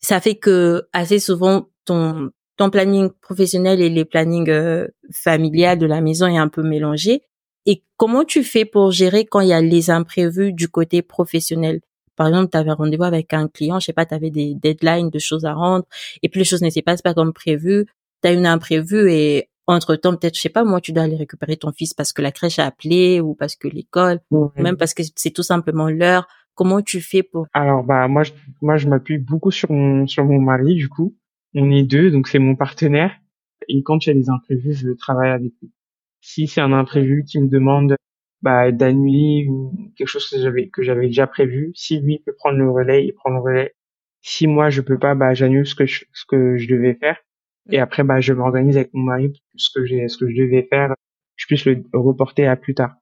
[0.01, 5.87] ça fait que assez souvent ton ton planning professionnel et les plannings euh, familiales de
[5.87, 7.23] la maison est un peu mélangé.
[7.67, 11.81] Et comment tu fais pour gérer quand il y a les imprévus du côté professionnel?
[12.17, 15.11] Par exemple, tu avais rendez-vous avec un client, je sais pas, tu avais des deadlines
[15.11, 15.87] de choses à rendre
[16.23, 17.87] et puis les choses ne se passent pas comme prévu,
[18.23, 21.17] tu as une imprévue et entre temps, peut-être, je sais pas, moi, tu dois aller
[21.17, 24.21] récupérer ton fils parce que la crèche a appelé ou parce que l'école,
[24.57, 26.27] même parce que c'est tout simplement l'heure.
[26.55, 30.25] Comment tu fais pour Alors bah moi, je, moi, je m'appuie beaucoup sur mon sur
[30.25, 30.75] mon mari.
[30.75, 31.17] Du coup,
[31.55, 33.13] on est deux, donc c'est mon partenaire.
[33.69, 35.73] Et quand il y a des imprévus, je travaille avec lui.
[36.21, 37.97] Si c'est un imprévu qui me demande
[38.43, 39.49] bah, d'annuler
[39.97, 43.13] quelque chose que j'avais que j'avais déjà prévu, si lui peut prendre le relais, il
[43.13, 43.75] prend le relais.
[44.21, 47.17] Si moi je peux pas, bah j'annule ce que je, ce que je devais faire
[47.71, 47.83] Et mm.
[47.83, 50.95] après, bah, je m'organise avec mon mari ce que j'ai, ce que je devais faire,
[51.37, 52.97] je puisse le reporter à plus tard.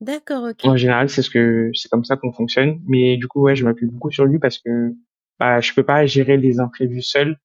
[0.00, 0.64] D'accord, ok.
[0.64, 2.80] En général, c'est ce que, c'est comme ça qu'on fonctionne.
[2.86, 4.94] Mais du coup, ouais, je m'appuie beaucoup sur lui parce que,
[5.38, 7.36] bah, je peux pas gérer les imprévus seul.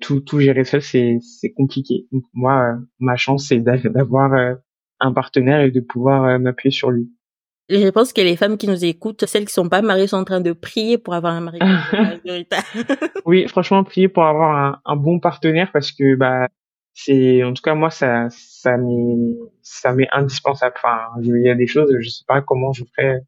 [0.00, 2.06] Tout, tout gérer seul, c'est, c'est compliqué.
[2.12, 4.54] Donc, moi, euh, ma chance, c'est d'avoir euh,
[5.00, 7.10] un partenaire et de pouvoir euh, m'appuyer sur lui.
[7.68, 10.24] Je pense que les femmes qui nous écoutent, celles qui sont pas mariées, sont en
[10.24, 11.58] train de prier pour avoir un mari
[13.26, 16.48] oui, franchement, prier pour avoir un, un, bon partenaire parce que bah
[16.94, 20.74] c'est en tout cas moi ça ça m'est ça m'est indispensable.
[20.76, 23.20] Enfin, il y a des choses, je sais pas comment je ferais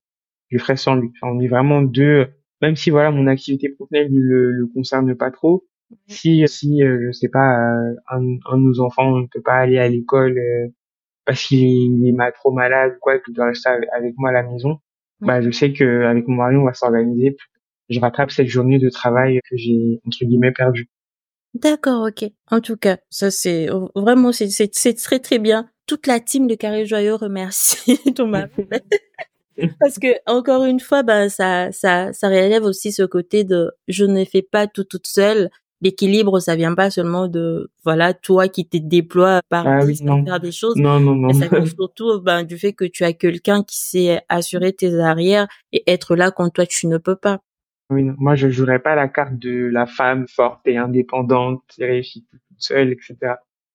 [0.51, 1.11] je ferais sans lui.
[1.21, 2.29] Enfin, on est vraiment deux.
[2.63, 5.65] Même si voilà mon activité professionnelle le, le concerne pas trop.
[6.07, 8.21] Si si euh, je sais pas euh, un,
[8.51, 10.69] un, de nos enfants ne peut pas aller à l'école euh,
[11.29, 14.43] parce qu'il est trop malade ou quoi, et qu'il doit rester avec moi à la
[14.43, 14.79] maison,
[15.21, 17.37] bah je sais que avec mon mari on va s'organiser.
[17.91, 20.89] Je rattrape cette journée de travail que j'ai entre guillemets perdue.
[21.53, 22.31] D'accord, ok.
[22.51, 25.69] En tout cas, ça c'est vraiment c'est c'est très très bien.
[25.87, 28.47] Toute la team de Carré Joyeux remercie Thomas.
[29.81, 34.07] Parce que encore une fois, ben ça ça ça relève aussi ce côté de je
[34.07, 38.67] ne fais pas tout toute seule l'équilibre, ça vient pas seulement de voilà toi qui
[38.67, 40.77] te déploies par ah faire des choses.
[40.77, 41.29] Non, non, non.
[41.29, 44.99] Mais ça vient surtout ben, du fait que tu as quelqu'un qui sait assurer tes
[44.99, 47.41] arrières et être là quand toi tu ne peux pas.
[47.91, 48.15] Oui, non.
[48.19, 52.61] moi je jouerais pas la carte de la femme forte et indépendante qui réussit toute
[52.61, 53.35] seule, etc.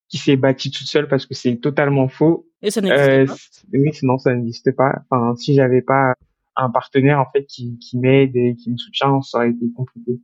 [0.10, 2.48] Qui s'est bâtie toute seule parce que c'est totalement faux.
[2.62, 3.36] Et ça n'existe euh, pas.
[3.74, 5.02] Oui, sinon ça n'existe pas.
[5.10, 6.14] Enfin, si j'avais pas
[6.56, 10.20] un partenaire en fait qui, qui m'aide et qui me soutient, ça aurait été compliqué.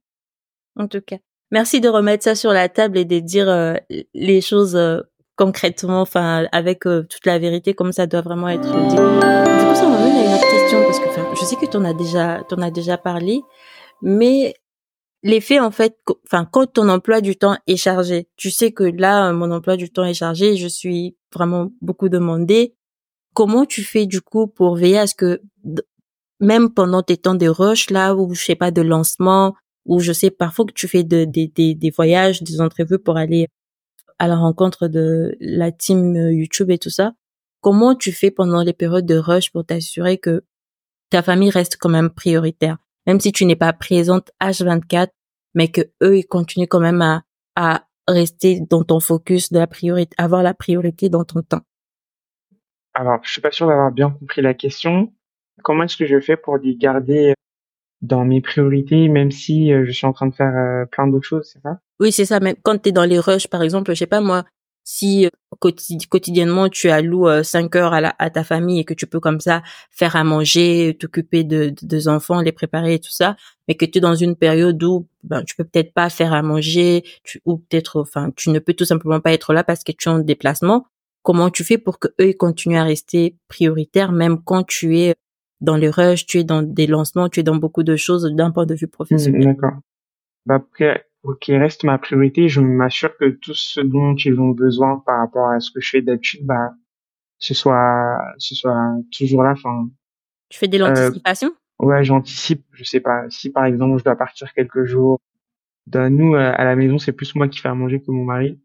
[0.75, 1.17] En tout cas.
[1.51, 3.73] Merci de remettre ça sur la table et de dire euh,
[4.13, 4.99] les choses euh,
[5.35, 8.67] concrètement, enfin avec euh, toute la vérité comme ça doit vraiment être dit.
[8.67, 11.05] Du coup, ça m'amène à une autre question parce que
[11.39, 13.41] je sais que tu en as déjà, t'en as déjà parlé,
[14.03, 14.53] mais
[15.23, 19.31] l'effet en fait, enfin quand ton emploi du temps est chargé, tu sais que là
[19.33, 22.75] mon emploi du temps est chargé, je suis vraiment beaucoup demandée.
[23.33, 25.41] Comment tu fais du coup pour veiller à ce que
[26.39, 29.55] même pendant tes temps de rush là ou je sais pas de lancement
[29.89, 33.47] ou je sais parfois que tu fais de, des voyages, des entrevues pour aller
[34.19, 37.13] à la rencontre de la team euh, YouTube et tout ça.
[37.61, 40.43] Comment tu fais pendant les périodes de rush pour t'assurer que
[41.09, 45.07] ta famille reste quand même prioritaire, même si tu n'es pas présente H24,
[45.55, 47.23] mais que eux ils continuent quand même à,
[47.55, 51.63] à rester dans ton focus de la priorité, avoir la priorité dans ton temps.
[52.93, 55.11] Alors, je suis pas sûr d'avoir bien compris la question.
[55.63, 57.33] Comment est-ce que je fais pour les garder
[58.01, 61.27] dans mes priorités, même si euh, je suis en train de faire euh, plein d'autres
[61.27, 61.79] choses, c'est ça?
[61.99, 62.39] Oui, c'est ça.
[62.39, 64.45] Même quand tu es dans les rushs, par exemple, je sais pas moi,
[64.85, 65.29] si euh,
[66.09, 69.61] quotidiennement tu alloues 5 heures à, à, ta famille et que tu peux comme ça
[69.91, 73.35] faire à manger, t'occuper de, des enfants, les préparer et tout ça,
[73.67, 76.41] mais que tu es dans une période où ben, tu peux peut-être pas faire à
[76.41, 79.91] manger, tu, ou peut-être, enfin, tu ne peux tout simplement pas être là parce que
[79.91, 80.87] tu es en déplacement.
[81.21, 85.15] Comment tu fais pour que eux continuent à rester prioritaires même quand tu es
[85.61, 88.51] dans les rushs, tu es dans des lancements, tu es dans beaucoup de choses d'un
[88.51, 89.43] point de vue professionnel.
[89.43, 89.79] D'accord.
[90.45, 94.49] Bah, après, pour qu'il reste ma priorité, je m'assure que tout ce dont ils ont
[94.49, 96.73] besoin par rapport à ce que je fais d'habitude, bah,
[97.39, 99.51] ce soit, ce soit toujours là.
[99.51, 99.89] Enfin.
[100.49, 101.49] Tu fais de l'anticipation?
[101.81, 102.65] Euh, ouais, j'anticipe.
[102.71, 103.29] Je sais pas.
[103.29, 105.19] Si par exemple je dois partir quelques jours,
[105.87, 108.23] dans nous euh, à la maison, c'est plus moi qui fais à manger que mon
[108.23, 108.59] mari.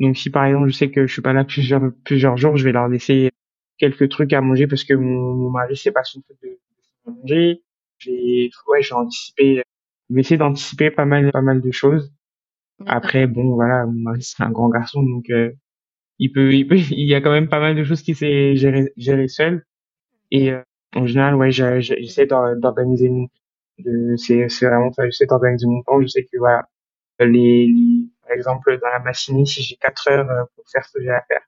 [0.00, 2.64] Donc si par exemple je sais que je suis pas là plusieurs plusieurs jours, je
[2.64, 3.30] vais leur laisser
[3.78, 6.58] quelques trucs à manger parce que mon, mon mari c'est pas son truc de,
[7.06, 7.62] manger.
[7.98, 9.62] J'ai ouais, j'ai anticipé
[10.10, 12.12] j'ai essayé d'anticiper pas mal pas mal de choses.
[12.86, 15.52] Après bon voilà, mon mari c'est un grand garçon donc euh,
[16.18, 18.56] il peut il peut il y a quand même pas mal de choses qu'il sait
[18.56, 19.64] gérer gérer seul
[20.30, 20.62] et euh,
[20.94, 23.28] en général ouais j'essaie d'organiser mon
[24.16, 26.68] c'est c'est vraiment ça j'essaie d'organiser mon temps je sais que voilà
[27.20, 30.92] les, les, par exemple dans la matinée si j'ai quatre heures euh, pour faire ce
[30.98, 31.42] que j'ai à faire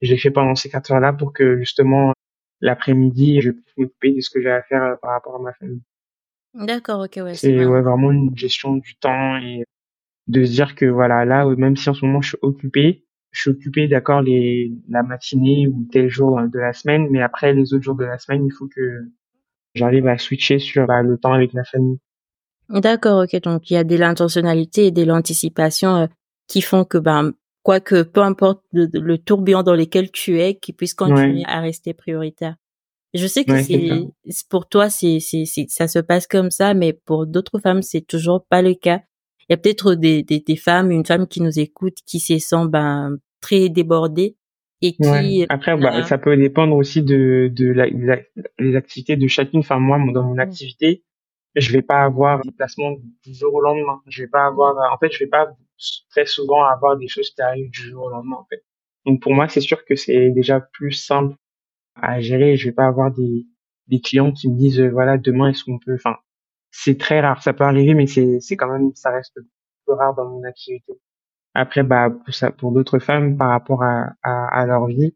[0.00, 2.12] je l'ai fait pendant ces quatre heures-là pour que justement
[2.60, 5.52] l'après-midi, je puisse m'occuper de ce que j'ai à faire euh, par rapport à ma
[5.54, 5.82] famille.
[6.54, 7.34] D'accord, ok, ouais.
[7.34, 9.64] C'est ouais, vraiment une gestion du temps et
[10.26, 13.42] de se dire que voilà, là, même si en ce moment je suis occupé, je
[13.42, 17.72] suis occupé, d'accord, les la matinée ou tel jour de la semaine, mais après les
[17.72, 19.04] autres jours de la semaine, il faut que
[19.74, 21.98] j'arrive à switcher sur bah, le temps avec la famille.
[22.68, 23.40] D'accord, ok.
[23.42, 26.06] Donc il y a de l'intentionnalité et de l'anticipation euh,
[26.48, 30.94] qui font que ben quoique peu importe le, tourbillon dans lequel tu es, qu'il puisse
[30.94, 32.56] continuer à rester prioritaire.
[33.12, 34.08] Je sais que c'est
[34.48, 38.44] pour toi c'est c'est ça se passe comme ça, mais pour d'autres femmes c'est toujours
[38.48, 39.00] pas le cas.
[39.48, 42.38] Il y a peut-être des, des, des femmes, une femme qui nous écoute, qui se
[42.38, 44.36] sent ben très débordée
[44.80, 47.86] et qui après bah, ça peut dépendre aussi de de la,
[48.58, 49.60] les activités de chacune.
[49.60, 51.02] Enfin moi dans mon activité
[51.56, 54.00] je vais pas avoir des placements du jour au lendemain.
[54.06, 55.48] Je vais pas avoir, en fait, je vais pas
[56.10, 58.64] très souvent avoir des choses qui arrivent du jour au lendemain, en fait.
[59.06, 61.34] Donc pour moi, c'est sûr que c'est déjà plus simple
[61.96, 62.56] à gérer.
[62.56, 63.46] Je vais pas avoir des,
[63.88, 66.16] des clients qui me disent, euh, voilà, demain, est-ce qu'on peut, enfin,
[66.70, 67.42] c'est très rare.
[67.42, 69.38] Ça peut arriver, mais c'est, c'est quand même, ça reste
[69.86, 70.92] peu rare dans mon activité.
[71.54, 75.14] Après, bah, pour ça, pour d'autres femmes, par rapport à, à, à leur vie,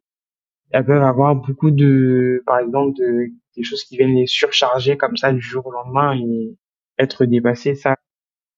[0.71, 5.17] elles peuvent avoir beaucoup de, par exemple, de, des choses qui viennent les surcharger comme
[5.17, 6.57] ça du jour au lendemain et
[6.99, 7.75] être dépassées.
[7.75, 7.97] Ça,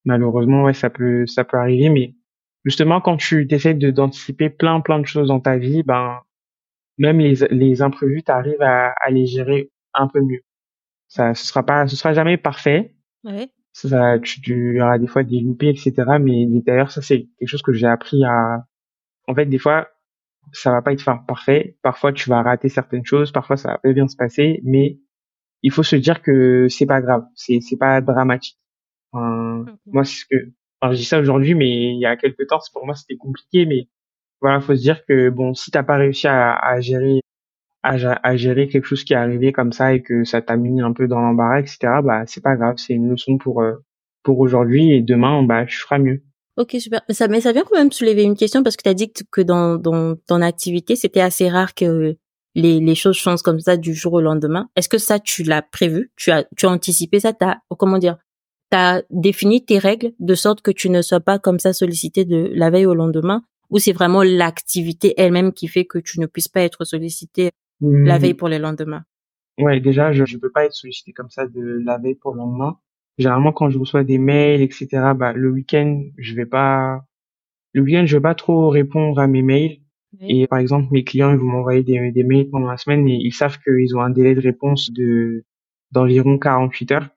[0.05, 1.89] malheureusement, ouais, ça peut, ça peut arriver.
[1.89, 2.15] Mais
[2.65, 6.21] justement, quand tu essaies de d'anticiper plein, plein de choses dans ta vie, ben,
[6.99, 10.43] même les, les imprévus, tu arrives à, à les gérer un peu mieux.
[11.09, 12.95] Ça, ce sera pas, ce sera jamais parfait.
[13.25, 13.49] Ouais.
[13.73, 15.93] Ça, tu, tu auras des fois des loupés, etc.
[16.21, 18.65] Mais d'ailleurs, ça, c'est quelque chose que j'ai appris à,
[19.29, 19.89] en fait, des fois,
[20.53, 21.77] ça va pas être parfait.
[21.83, 23.33] Parfois, tu vas rater certaines choses.
[23.33, 24.61] Parfois, ça va pas bien se passer.
[24.65, 24.99] Mais
[25.63, 27.25] il faut se dire que c'est pas grave.
[27.35, 28.59] C'est, c'est pas dramatique.
[29.13, 30.37] Enfin, Moi, c'est ce que,
[30.81, 33.67] enfin, je dis ça aujourd'hui, mais il y a quelques temps, pour moi, c'était compliqué.
[33.67, 33.89] Mais
[34.41, 37.21] voilà, faut se dire que bon, si t'as pas réussi à, à gérer
[37.87, 40.93] à, gérer quelque chose qui est arrivé comme ça et que ça t'a mis un
[40.93, 41.79] peu dans l'embarras, etc.
[42.05, 43.75] Bah c'est pas grave, c'est une leçon pour euh,
[44.23, 46.23] pour aujourd'hui et demain, bah je ferai mieux.
[46.57, 47.03] Ok, super.
[47.09, 49.13] Mais ça, mais ça vient quand même soulever une question parce que tu as dit
[49.31, 52.17] que dans, dans ton activité, c'était assez rare que
[52.55, 54.69] les, les choses changent comme ça du jour au lendemain.
[54.75, 56.11] Est-ce que ça, tu l'as prévu?
[56.17, 57.35] Tu as, tu as anticipé ça?
[57.35, 58.17] T'as, comment dire?
[58.71, 62.51] T'as défini tes règles de sorte que tu ne sois pas comme ça sollicité de
[62.55, 63.43] la veille au lendemain?
[63.69, 68.17] Ou c'est vraiment l'activité elle-même qui fait que tu ne puisses pas être sollicité la
[68.17, 69.05] veille pour le lendemain?
[69.59, 72.39] Ouais, déjà, je ne peux pas être sollicité comme ça de la veille pour le
[72.39, 72.79] lendemain.
[73.19, 77.05] Généralement, quand je reçois des mails, etc., bah, le week-end, je vais pas,
[77.73, 79.79] le week-end, je vais pas trop répondre à mes mails.
[80.21, 83.17] Et par exemple, mes clients, ils vont m'envoyer des, des mails pendant la semaine et
[83.17, 85.45] ils savent qu'ils ont un délai de réponse de,
[85.93, 87.09] d'environ 48 heures.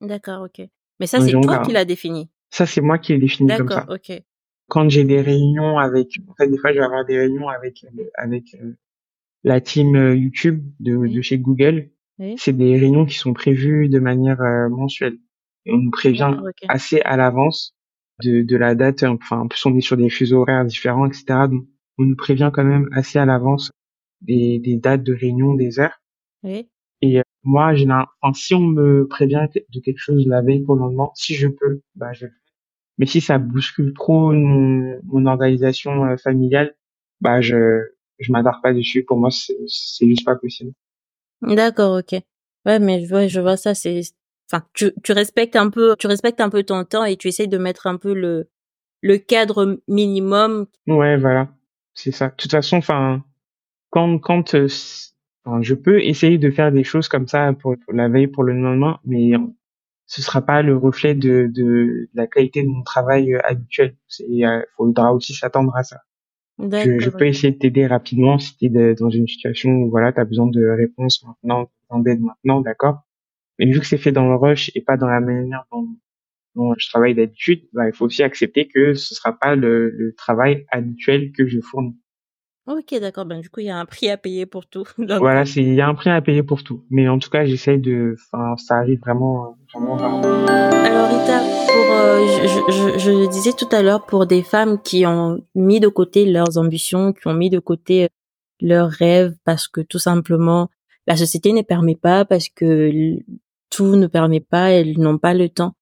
[0.00, 0.66] D'accord, ok.
[0.98, 2.28] Mais ça, c'est toi qui l'as défini?
[2.50, 3.76] Ça, c'est moi qui l'ai défini comme ça.
[3.76, 4.22] D'accord, ok.
[4.68, 7.84] Quand j'ai des réunions avec, en fait, des fois, je vais avoir des réunions avec,
[8.14, 8.76] avec euh,
[9.44, 11.90] la team euh, YouTube de, de chez Google.
[12.36, 15.16] C'est des réunions qui sont prévues de manière euh, mensuelle.
[15.66, 16.36] Et on nous prévient
[16.68, 17.74] assez à l'avance
[18.22, 19.02] de, de la date.
[19.02, 21.24] Enfin, en plus, on est sur des fuseaux horaires différents, etc.
[21.50, 21.66] Donc,
[21.98, 23.70] on nous prévient quand même assez à l'avance
[24.22, 26.00] des, des dates de réunion, des heures.
[26.42, 26.68] Oui.
[27.02, 27.72] Et euh, moi,
[28.20, 31.48] enfin, si on me prévient de quelque chose la veille pour le lendemain, si je
[31.48, 32.36] peux, bah, je le fais.
[32.98, 36.74] Mais si ça bouscule trop mon, mon organisation familiale,
[37.20, 37.80] bah, je,
[38.18, 39.04] je m'adapte pas dessus.
[39.04, 40.72] Pour moi, c'est juste pas possible.
[41.42, 42.20] D'accord, ok.
[42.66, 43.74] Ouais, mais je vois, je vois ça.
[43.74, 44.02] C'est,
[44.52, 47.48] enfin, tu, tu respectes un peu, tu respectes un peu ton temps et tu essayes
[47.48, 48.48] de mettre un peu le
[49.02, 50.66] le cadre minimum.
[50.86, 51.48] Ouais, voilà,
[51.94, 52.28] c'est ça.
[52.28, 53.24] De toute façon, enfin,
[53.90, 54.68] quand quand euh,
[55.60, 58.98] je peux essayer de faire des choses comme ça pour, la veille, pour le lendemain,
[59.04, 59.32] mais
[60.06, 63.96] ce sera pas le reflet de, de, la qualité de mon travail euh, habituel.
[64.18, 66.00] Il faudra aussi s'attendre à ça.
[66.58, 70.12] Je, je, peux essayer de t'aider rapidement si tu es dans une situation où voilà,
[70.12, 71.70] tu as besoin de réponses maintenant,
[72.02, 73.06] d'aide maintenant, d'accord?
[73.60, 75.86] Mais vu que c'est fait dans le rush et pas dans la manière dont,
[76.54, 80.14] dont je travaille d'habitude, bah, il faut aussi accepter que ce sera pas le, le
[80.14, 81.94] travail habituel que je fournis.
[82.66, 83.26] Ok, d'accord.
[83.26, 84.84] Ben, du coup, il y a un prix à payer pour tout.
[84.98, 86.86] voilà, c'est, il y a un prix à payer pour tout.
[86.88, 89.58] Mais en tout cas, j'essaie de, enfin, ça arrive vraiment.
[89.74, 94.80] Alors, Rita, pour, euh, je, je, je, le disais tout à l'heure, pour des femmes
[94.80, 98.08] qui ont mis de côté leurs ambitions, qui ont mis de côté
[98.62, 100.70] leurs rêves parce que tout simplement,
[101.06, 102.90] la société ne permet pas, parce que
[103.70, 105.74] tout ne permet pas, elles n'ont pas le temps.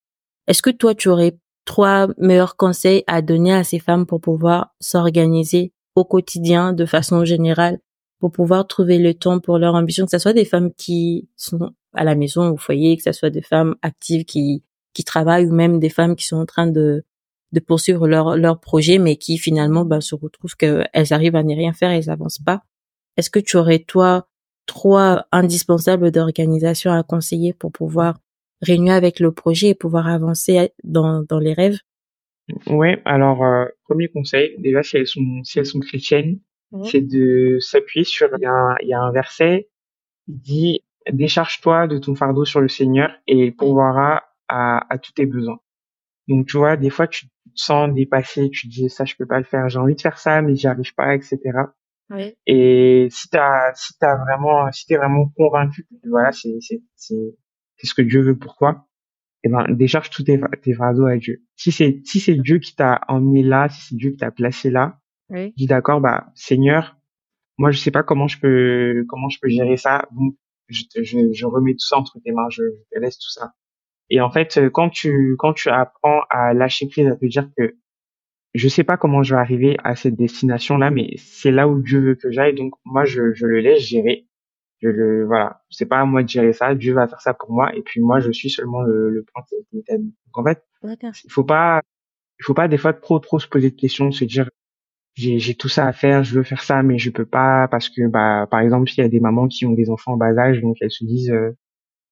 [0.46, 4.74] Est-ce que toi, tu aurais trois meilleurs conseils à donner à ces femmes pour pouvoir
[4.80, 7.78] s'organiser au quotidien de façon générale
[8.20, 11.70] pour pouvoir trouver le temps pour leur ambition, que ce soit des femmes qui sont
[11.94, 15.54] à la maison, au foyer, que ce soit des femmes actives qui, qui travaillent ou
[15.54, 17.04] même des femmes qui sont en train de,
[17.52, 21.54] de poursuivre leur, leur projet, mais qui finalement bah, se retrouvent qu'elles arrivent à n'y
[21.54, 22.62] rien faire elles avancent pas.
[23.16, 24.28] Est-ce que tu aurais, toi,
[24.68, 28.20] trois indispensables d'organisation à conseiller pour pouvoir
[28.60, 31.78] réunir avec le projet et pouvoir avancer dans, dans les rêves?
[32.68, 36.38] Ouais, alors euh, premier conseil, déjà si elles sont si elles sont chrétiennes,
[36.84, 39.68] c'est de s'appuyer sur il y, a un, il y a un verset
[40.26, 40.80] qui dit
[41.10, 45.60] décharge-toi de ton fardeau sur le Seigneur et il pourvoira à, à tous tes besoins.
[46.28, 49.26] Donc tu vois, des fois tu te sens dépassé, tu te dis ça je peux
[49.26, 51.38] pas le faire, j'ai envie de faire ça mais j'y arrive pas, etc.
[52.10, 52.34] Oui.
[52.46, 57.86] Et si t'as si t'as vraiment si t'es vraiment convaincu que voilà c'est c'est c'est
[57.86, 58.88] ce que Dieu veut pour toi,
[59.44, 61.42] eh ben, décharge tous tes, tes fardeaux à Dieu.
[61.56, 64.70] Si c'est, si c'est Dieu qui t'a emmené là, si c'est Dieu qui t'a placé
[64.70, 64.98] là,
[65.56, 66.96] dis d'accord, bah, Seigneur,
[67.56, 70.08] moi, je sais pas comment je peux, comment je peux gérer ça.
[70.12, 70.34] Donc,
[70.68, 73.52] je, je, je remets tout ça entre tes mains, je, te laisse tout ça.
[74.10, 77.76] Et en fait, quand tu quand tu apprends à lâcher prise, à te dire que
[78.54, 81.80] je sais pas comment je vais arriver à cette destination là, mais c'est là où
[81.82, 84.26] Dieu veut que j'aille, donc moi je, je le laisse gérer.
[84.80, 87.52] Je le voilà, c'est pas à moi de gérer ça, Dieu va faire ça pour
[87.52, 89.98] moi, et puis moi je suis seulement le, le point qui est.
[89.98, 90.64] Donc en fait,
[91.24, 91.82] il faut pas
[92.40, 94.48] il faut pas des fois trop trop se poser de questions, se dire
[95.14, 97.88] j'ai j'ai tout ça à faire, je veux faire ça, mais je peux pas parce
[97.88, 100.36] que bah par exemple il y a des mamans qui ont des enfants en bas
[100.38, 101.56] âge, donc elles se disent euh,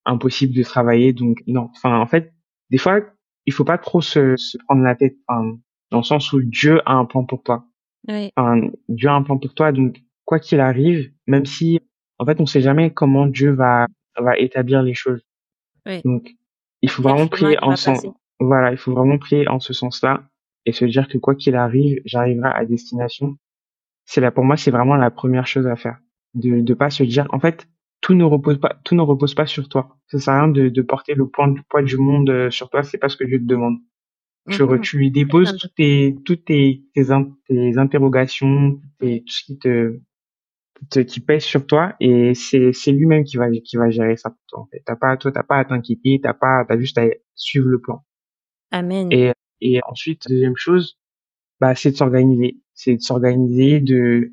[0.06, 1.70] impossible de travailler, donc non.
[1.76, 2.32] Enfin en fait
[2.70, 3.00] des fois
[3.46, 5.56] il faut pas trop se, se prendre la tête, enfin,
[5.90, 7.64] dans le sens où Dieu a un plan pour toi.
[8.08, 8.30] Oui.
[8.36, 11.80] Enfin, Dieu a un plan pour toi, donc quoi qu'il arrive, même si
[12.18, 13.86] en fait on sait jamais comment Dieu va
[14.18, 15.22] va établir les choses.
[15.86, 16.00] Oui.
[16.04, 16.30] Donc
[16.82, 18.06] il faut vraiment prier en sens
[18.38, 20.24] voilà, il faut vraiment prier en ce sens-là
[20.66, 23.36] et se dire que quoi qu'il arrive, j'arriverai à destination.
[24.04, 25.98] C'est là pour moi, c'est vraiment la première chose à faire.
[26.34, 27.66] De de pas se dire en fait
[28.02, 29.96] tout ne repose pas tout ne repose pas sur toi.
[30.08, 32.68] Ça sert à rien de, de porter le poids, le poids du monde euh, sur
[32.68, 33.78] toi, c'est pas ce que Dieu te demande.
[34.48, 34.80] Tu, re- Mhm.
[34.80, 39.58] tu lui déposes toutes tes toutes tes tes, in- tes interrogations, tes, tout ce qui
[39.58, 39.98] te,
[40.90, 44.30] te- qui pèse sur toi et c'est c'est lui-même qui va qui va gérer ça
[44.30, 44.82] pour toi en fait.
[44.84, 48.04] T'as pas toi t'as pas à t'inquiéter, t'as pas t'as juste à suivre le plan.
[48.72, 49.08] Amen.
[49.12, 50.98] Et, et ensuite, deuxième chose,
[51.60, 52.58] bah, c'est de s'organiser.
[52.74, 54.32] C'est de s'organiser, de,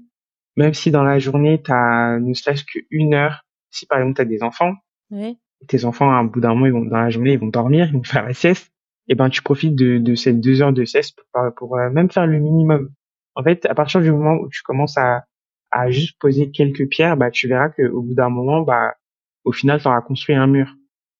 [0.57, 4.43] même si dans la journée, t'as ne serait-ce qu'une heure, si par exemple t'as des
[4.43, 4.74] enfants,
[5.11, 5.38] Oui.
[5.68, 7.88] tes enfants, à un bout d'un moment, ils vont, dans la journée, ils vont dormir,
[7.88, 8.73] ils vont faire la sieste,
[9.08, 12.10] et ben, tu profites de, de ces deux heures de sieste pour, pour euh, même
[12.10, 12.89] faire le minimum.
[13.36, 15.26] En fait, à partir du moment où tu commences à,
[15.72, 18.95] à juste poser quelques pierres, bah, tu verras qu'au bout d'un moment, bah,
[19.43, 20.76] au final, tu auras construit un mur.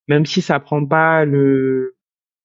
[0.08, 1.96] Même si ça prend pas le,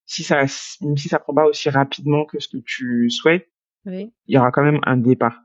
[0.06, 0.44] si ça,
[0.80, 3.48] même si ça prend pas aussi rapidement que ce que tu souhaites,
[3.86, 4.12] Oui.
[4.26, 5.42] il y aura quand même un départ.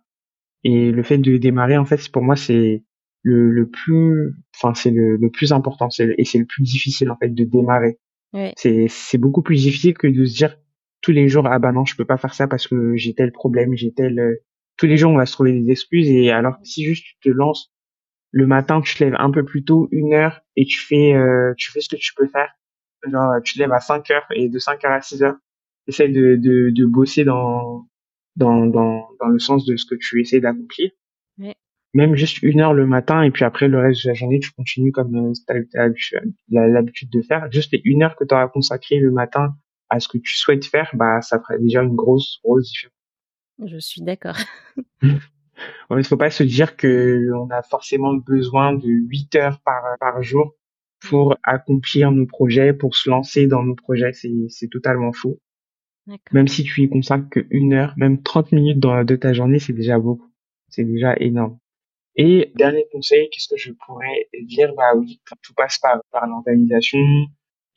[0.64, 2.84] Et le fait de démarrer, en fait, pour moi, c'est
[3.24, 6.64] le, le plus, enfin, c'est le, le plus important, c'est le- et c'est le plus
[6.64, 8.00] difficile, en fait, de démarrer.
[8.34, 8.52] Oui.
[8.58, 10.58] C'est, c'est beaucoup plus difficile que de se dire
[11.02, 13.32] tous les jours, ah bah non, je peux pas faire ça parce que j'ai tel
[13.32, 14.36] problème, j'ai tel, euh,
[14.78, 17.30] tous les jours, on va se trouver des excuses et alors si juste tu te
[17.30, 17.74] lances
[18.32, 21.54] le matin, tu te lèves un peu plus tôt, une heure, et tu fais, euh,
[21.58, 22.50] tu fais ce que tu peux faire.
[23.10, 25.36] Genre, tu te lèves à 5 heures et de 5 heures à 6 heures,
[25.88, 27.88] essaie de, de, de bosser dans,
[28.36, 30.90] dans, dans, dans le sens de ce que tu essaies d'accomplir.
[31.38, 31.56] Ouais.
[31.94, 34.52] Même juste une heure le matin et puis après le reste de la journée, tu
[34.52, 35.88] continues comme euh, t'as t'as
[36.50, 37.52] l'habitude de faire.
[37.52, 39.56] Juste les une heure que tu auras consacré le matin
[39.90, 42.98] à ce que tu souhaites faire, bah, ça ferait déjà une grosse, grosse différence.
[43.66, 44.38] Je suis d'accord.
[45.98, 50.22] Il faut pas se dire que on a forcément besoin de 8 heures par, par
[50.24, 50.56] jour
[51.08, 54.14] pour accomplir nos projets, pour se lancer dans nos projets.
[54.14, 55.40] C'est, c'est totalement faux.
[56.32, 59.60] Même si tu y consacres que une heure, même 30 minutes dans, de ta journée,
[59.60, 60.30] c'est déjà beaucoup.
[60.70, 61.58] C'est déjà énorme.
[62.16, 64.74] Et dernier conseil, qu'est-ce que je pourrais dire?
[64.76, 67.00] Bah oui, tout passe par, par l'organisation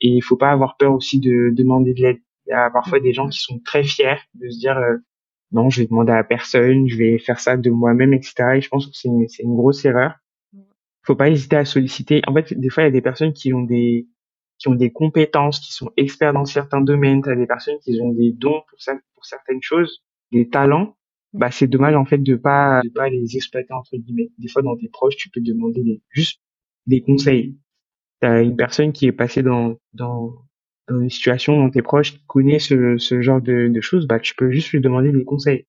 [0.01, 2.21] et il faut pas avoir peur aussi de demander de l'aide.
[2.45, 4.97] Il y a parfois des gens qui sont très fiers de se dire, euh,
[5.51, 8.55] non, je vais demander à personne, je vais faire ça de moi-même, etc.
[8.55, 10.13] Et je pense que c'est une, c'est une grosse erreur.
[11.03, 12.21] Faut pas hésiter à solliciter.
[12.27, 14.07] En fait, des fois, il y a des personnes qui ont des,
[14.59, 17.21] qui ont des compétences, qui sont experts dans certains domaines.
[17.21, 20.96] T'as des personnes qui ont des dons pour ça, pour certaines choses, des talents.
[21.33, 24.29] Bah, c'est dommage, en fait, de pas, de pas les exploiter, entre guillemets.
[24.37, 26.41] Des fois, dans tes proches, tu peux demander juste
[26.87, 27.57] des conseils.
[28.21, 30.33] T'as une personne qui est passée dans, dans,
[30.89, 34.19] dans une situation dans tes proches qui connaît ce, ce genre de, de choses, bah,
[34.19, 35.65] tu peux juste lui demander des conseils.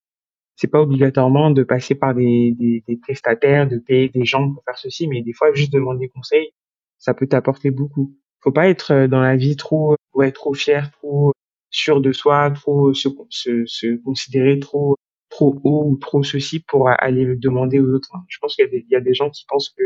[0.57, 4.63] C'est pas obligatoirement de passer par des, des, des prestataires, de payer des gens pour
[4.65, 6.51] faire ceci, mais des fois, juste demander des conseils,
[6.99, 8.17] ça peut t'apporter beaucoup.
[8.41, 11.33] Faut pas être euh, dans la vie trop, ouais, trop fier, trop
[11.71, 14.97] sûr de soi, trop se, se, se considérer trop,
[15.39, 18.11] trop haut ou trop ceci pour aller le demander aux autres.
[18.29, 19.85] Je pense qu'il y a des, il y a des gens qui pensent que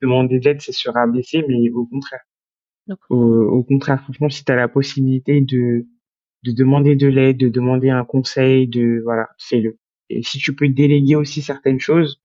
[0.00, 2.22] demander de l'aide, c'est se rabaisser, mais au contraire.
[3.10, 5.86] Au, au contraire, franchement, si tu as la possibilité de,
[6.44, 9.78] de demander de l'aide, de demander un conseil, de voilà, fais-le.
[10.08, 12.22] Et si tu peux déléguer aussi certaines choses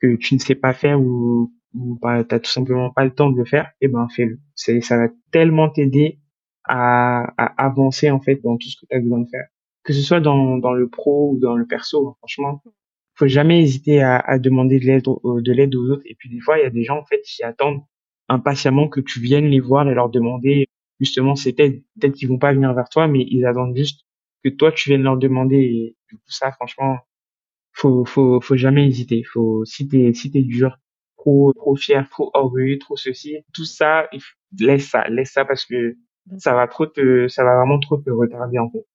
[0.00, 3.30] que tu ne sais pas faire ou, ou bah, t'as tout simplement pas le temps
[3.30, 4.40] de le faire, eh ben fais-le.
[4.54, 6.20] C'est, ça va tellement t'aider
[6.64, 9.46] à, à avancer en fait dans tout ce que tu as besoin de faire.
[9.84, 12.62] Que ce soit dans, dans le pro ou dans le perso, hein, franchement,
[13.16, 16.02] faut jamais hésiter à, à demander de l'aide, aux- de l'aide aux autres.
[16.06, 17.82] Et puis des fois, il y a des gens en fait qui attendent
[18.28, 20.66] impatiemment que tu viennes les voir et leur demander
[21.00, 21.82] justement cette aide.
[22.00, 24.02] Peut-être qu'ils vont pas venir vers toi, mais ils attendent juste
[24.42, 25.56] que toi tu viennes leur demander.
[25.58, 26.98] Et du coup, ça, franchement,
[27.72, 29.22] faut, faut, faut jamais hésiter.
[29.24, 30.78] Faut, si t'es, si t'es dur,
[31.18, 34.08] trop, trop fier, trop orgueilleux, trop ceci, tout ça,
[34.58, 35.96] laisse ça, laisse ça parce que
[36.38, 38.86] ça va trop te, ça va vraiment trop te retarder en fait.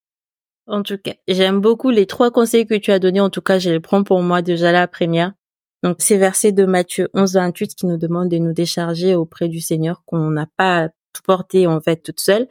[0.70, 3.22] En tout cas, j'aime beaucoup les trois conseils que tu as donnés.
[3.22, 5.34] En tout cas, je les prends pour moi déjà la première.
[5.82, 9.62] Donc, c'est verset de Matthieu 11, 28 qui nous demande de nous décharger auprès du
[9.62, 12.48] Seigneur, qu'on n'a pas tout porté en fait toute seule.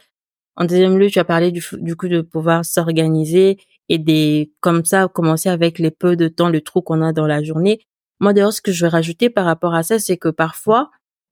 [0.56, 3.58] En deuxième lieu, tu as parlé du, du coup de pouvoir s'organiser
[3.88, 7.26] et des comme ça commencer avec les peu de temps, le trou qu'on a dans
[7.28, 7.78] la journée.
[8.18, 10.90] Moi d'ailleurs, ce que je vais rajouter par rapport à ça, c'est que parfois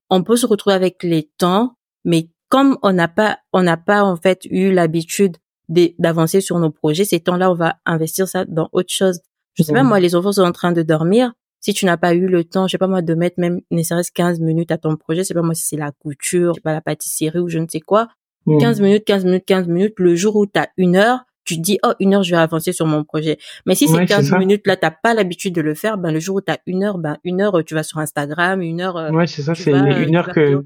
[0.09, 1.75] on peut se retrouver avec les temps,
[2.05, 5.35] mais comme on n'a pas on n'a pas en fait eu l'habitude
[5.69, 9.19] d'avancer sur nos projets, ces temps-là, on va investir ça dans autre chose.
[9.55, 11.33] Je sais pas, moi, les enfants sont en train de dormir.
[11.59, 13.81] Si tu n'as pas eu le temps, je sais pas moi, de mettre même, ne
[13.81, 16.61] serait-ce 15 minutes à ton projet, c'est pas moi si c'est la couture, je sais
[16.61, 18.07] pas la pâtisserie ou je ne sais quoi.
[18.47, 21.61] 15 minutes, 15 minutes, 15 minutes, le jour où tu as une heure, tu te
[21.61, 23.37] dis, oh, une heure, je vais avancer sur mon projet.
[23.65, 26.37] Mais si c'est 15 minutes, là, t'as pas l'habitude de le faire, ben, le jour
[26.37, 28.97] où tu as une heure, ben, une heure, tu vas sur Instagram, une heure.
[28.97, 30.63] Euh, ouais, c'est ça, c'est une heure que,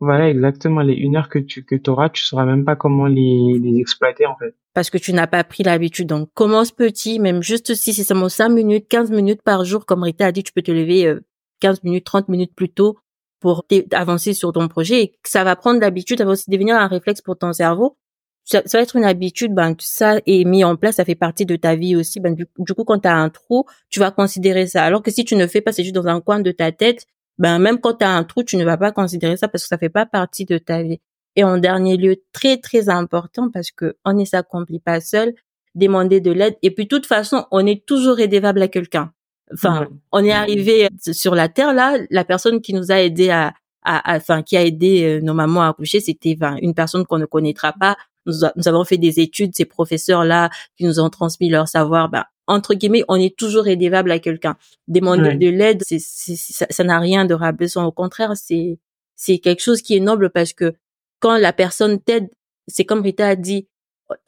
[0.00, 0.80] voilà, exactement.
[0.80, 4.26] Les une heure que tu que auras, tu sauras même pas comment les, les exploiter
[4.26, 4.54] en fait.
[4.72, 6.08] Parce que tu n'as pas pris l'habitude.
[6.08, 10.04] Donc commence petit, même juste si c'est seulement 5 minutes, 15 minutes par jour, comme
[10.04, 11.16] Rita a dit, tu peux te lever
[11.60, 12.98] 15 euh, minutes, 30 minutes plus tôt
[13.40, 15.02] pour avancer sur ton projet.
[15.02, 17.96] Et ça va prendre l'habitude, ça va aussi devenir un réflexe pour ton cerveau.
[18.44, 21.56] Ça, va être une habitude, ben ça est mis en place, ça fait partie de
[21.56, 22.18] ta vie aussi.
[22.18, 24.84] Ben du, du coup, quand tu as un trou, tu vas considérer ça.
[24.84, 27.04] Alors que si tu ne fais pas, c'est juste dans un coin de ta tête,
[27.38, 29.68] ben même quand tu as un trou, tu ne vas pas considérer ça parce que
[29.68, 31.00] ça fait pas partie de ta vie.
[31.36, 35.34] Et en dernier lieu, très très important parce que on ne s'accomplit pas seul,
[35.74, 36.56] demander de l'aide.
[36.62, 39.12] Et puis de toute façon, on est toujours aidable à quelqu'un.
[39.52, 43.54] Enfin, on est arrivé sur la terre là, la personne qui nous a aidé à,
[43.82, 47.24] à, enfin qui a aidé euh, nos mamans à accoucher, c'était une personne qu'on ne
[47.24, 47.96] connaîtra pas.
[48.26, 52.10] Nous, nous, avons fait des études, ces professeurs là qui nous ont transmis leur savoir.
[52.10, 54.56] Ben, entre guillemets, on est toujours aidable à quelqu'un.
[54.88, 57.84] Demander de l'aide, c'est, ça n'a rien de rabaissant.
[57.84, 58.78] Au contraire, c'est
[59.14, 60.74] c'est quelque chose qui est noble parce que
[61.20, 62.28] quand la personne t'aide,
[62.68, 63.68] c'est comme Rita a dit,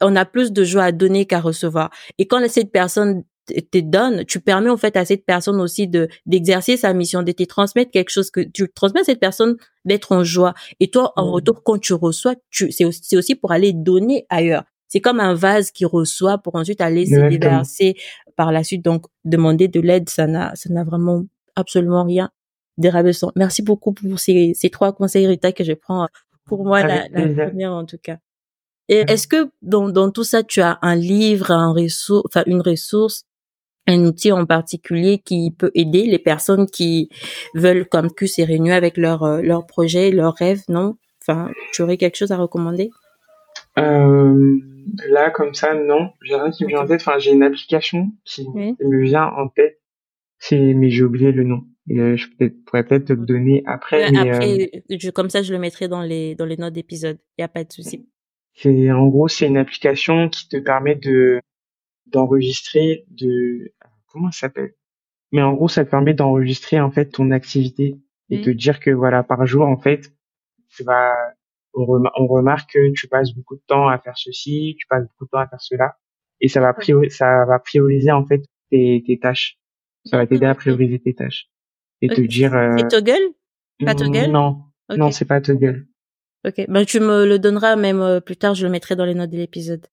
[0.01, 1.89] on a plus de joie à donner qu'à recevoir.
[2.17, 6.07] Et quand cette personne te donne, tu permets en fait à cette personne aussi de
[6.25, 10.11] d'exercer sa mission, de te transmettre quelque chose que tu transmets à cette personne d'être
[10.11, 10.53] en joie.
[10.79, 14.63] Et toi, en retour, quand tu reçois, tu c'est aussi, aussi pour aller donner ailleurs
[14.91, 17.95] c'est comme un vase qui reçoit pour ensuite aller se déverser
[18.35, 18.83] par la suite.
[18.83, 21.23] Donc, demander de l'aide, ça n'a, ça n'a vraiment
[21.55, 22.29] absolument rien
[22.77, 23.31] dérabaissant.
[23.37, 26.09] Merci beaucoup pour ces, ces trois conseils, Rita, que je prends
[26.45, 28.17] pour moi la, la première en tout cas.
[28.89, 32.59] Et est-ce que dans, dans tout ça, tu as un livre, un ressource, enfin une
[32.59, 33.23] ressource,
[33.87, 37.07] un outil en particulier qui peut aider les personnes qui
[37.55, 40.97] veulent comme que se réunir avec leur euh, leur projet, leurs rêves, non?
[41.21, 42.89] Enfin, tu aurais quelque chose à recommander?
[43.77, 44.57] Euh,
[45.09, 46.11] là, comme ça, non.
[46.21, 47.01] J'ai rien qui me vient en tête.
[47.01, 49.79] Enfin, j'ai une application qui, me vient en tête.
[50.37, 51.63] C'est, mais j'ai oublié le nom.
[51.89, 52.27] Et, euh, je
[52.65, 54.11] pourrais peut-être te le donner après.
[54.11, 57.17] mais, après, euh, comme ça, je le mettrai dans les dans les notes d'épisode.
[57.37, 58.07] Il y a pas de souci.
[58.53, 61.41] C'est en gros, c'est une application qui te permet de
[62.07, 63.73] d'enregistrer de
[64.07, 64.73] comment ça s'appelle?
[65.31, 67.95] Mais en gros, ça te permet d'enregistrer en fait ton activité
[68.29, 70.13] et de dire que voilà par jour en fait
[70.69, 71.13] tu vas
[71.73, 75.29] on, remarque que tu passes beaucoup de temps à faire ceci, tu passes beaucoup de
[75.29, 75.95] temps à faire cela,
[76.39, 79.57] et ça va prioriser, ça va prioriser en fait tes, tes tâches.
[80.05, 81.47] Ça va t'aider à prioriser tes tâches
[82.01, 82.55] et te dire.
[82.55, 83.33] Euh, c'est Toggle?
[83.85, 84.31] Pas Toggle?
[84.31, 85.85] Non, non, c'est pas Toggle.
[86.45, 89.13] Ok, ben tu me le donneras même euh, plus tard, je le mettrai dans les
[89.13, 89.85] notes de l'épisode.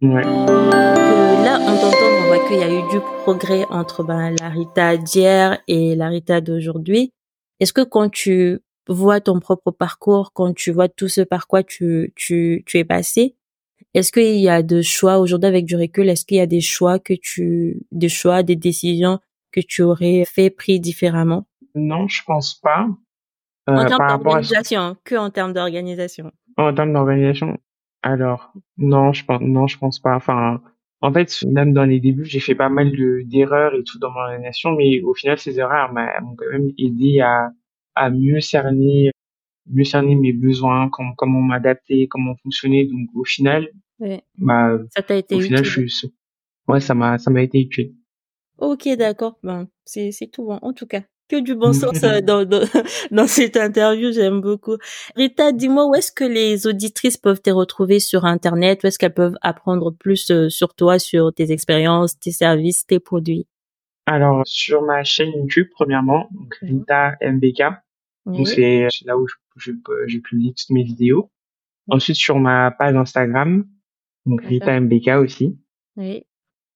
[0.00, 0.22] Ouais.
[0.22, 4.96] là, en t'entendant, on voit qu'il y a eu du progrès entre ben, la Rita
[4.96, 7.12] d'hier et la Rita d'aujourd'hui.
[7.60, 11.62] Est-ce que quand tu vois ton propre parcours, quand tu vois tout ce par quoi
[11.62, 13.36] tu, tu, tu es passé,
[13.94, 16.60] est-ce qu'il y a des choix aujourd'hui avec du recul, est-ce qu'il y a des
[16.60, 19.18] choix que tu, des choix, des décisions
[19.52, 21.46] que tu aurais fait pris différemment?
[21.74, 22.86] Non, je pense pas.
[23.68, 26.32] Euh, en termes d'organisation, que en termes d'organisation.
[26.56, 27.58] En termes d'organisation,
[28.02, 30.14] alors non, je pense non, je pense pas.
[30.14, 30.60] Enfin,
[31.00, 32.92] en fait, même dans les débuts, j'ai fait pas mal
[33.26, 37.20] d'erreurs et tout dans mon organisation, mais au final, ces erreurs m'ont quand même aidé
[37.20, 37.50] à
[37.94, 39.10] à mieux cerner
[39.66, 42.86] mieux cerner mes besoins, comment, comment m'adapter, comment fonctionner.
[42.86, 43.68] Donc au final,
[44.38, 46.12] bah, ça t'a été au final, je suis,
[46.68, 47.94] ouais, ça m'a, ça m'a été utile.
[48.58, 49.38] Ok, d'accord.
[49.42, 50.52] Ben, c'est, c'est tout.
[50.52, 50.58] Hein.
[50.62, 52.62] En tout cas, que du bon sens euh, dans, dans,
[53.10, 54.12] dans cette interview.
[54.12, 54.76] J'aime beaucoup.
[55.16, 58.80] Rita, dis-moi où est-ce que les auditrices peuvent te retrouver sur Internet?
[58.82, 63.00] Où est-ce qu'elles peuvent apprendre plus euh, sur toi, sur tes expériences, tes services, tes
[63.00, 63.46] produits?
[64.10, 67.62] Alors, sur ma chaîne YouTube, premièrement, donc Rita MBK.
[68.26, 69.70] Donc, c'est là où je,
[70.06, 71.30] je, publie toutes mes vidéos.
[71.88, 73.68] Ensuite, sur ma page Instagram,
[74.26, 75.60] donc Rita MBK aussi.
[75.96, 76.24] Oui.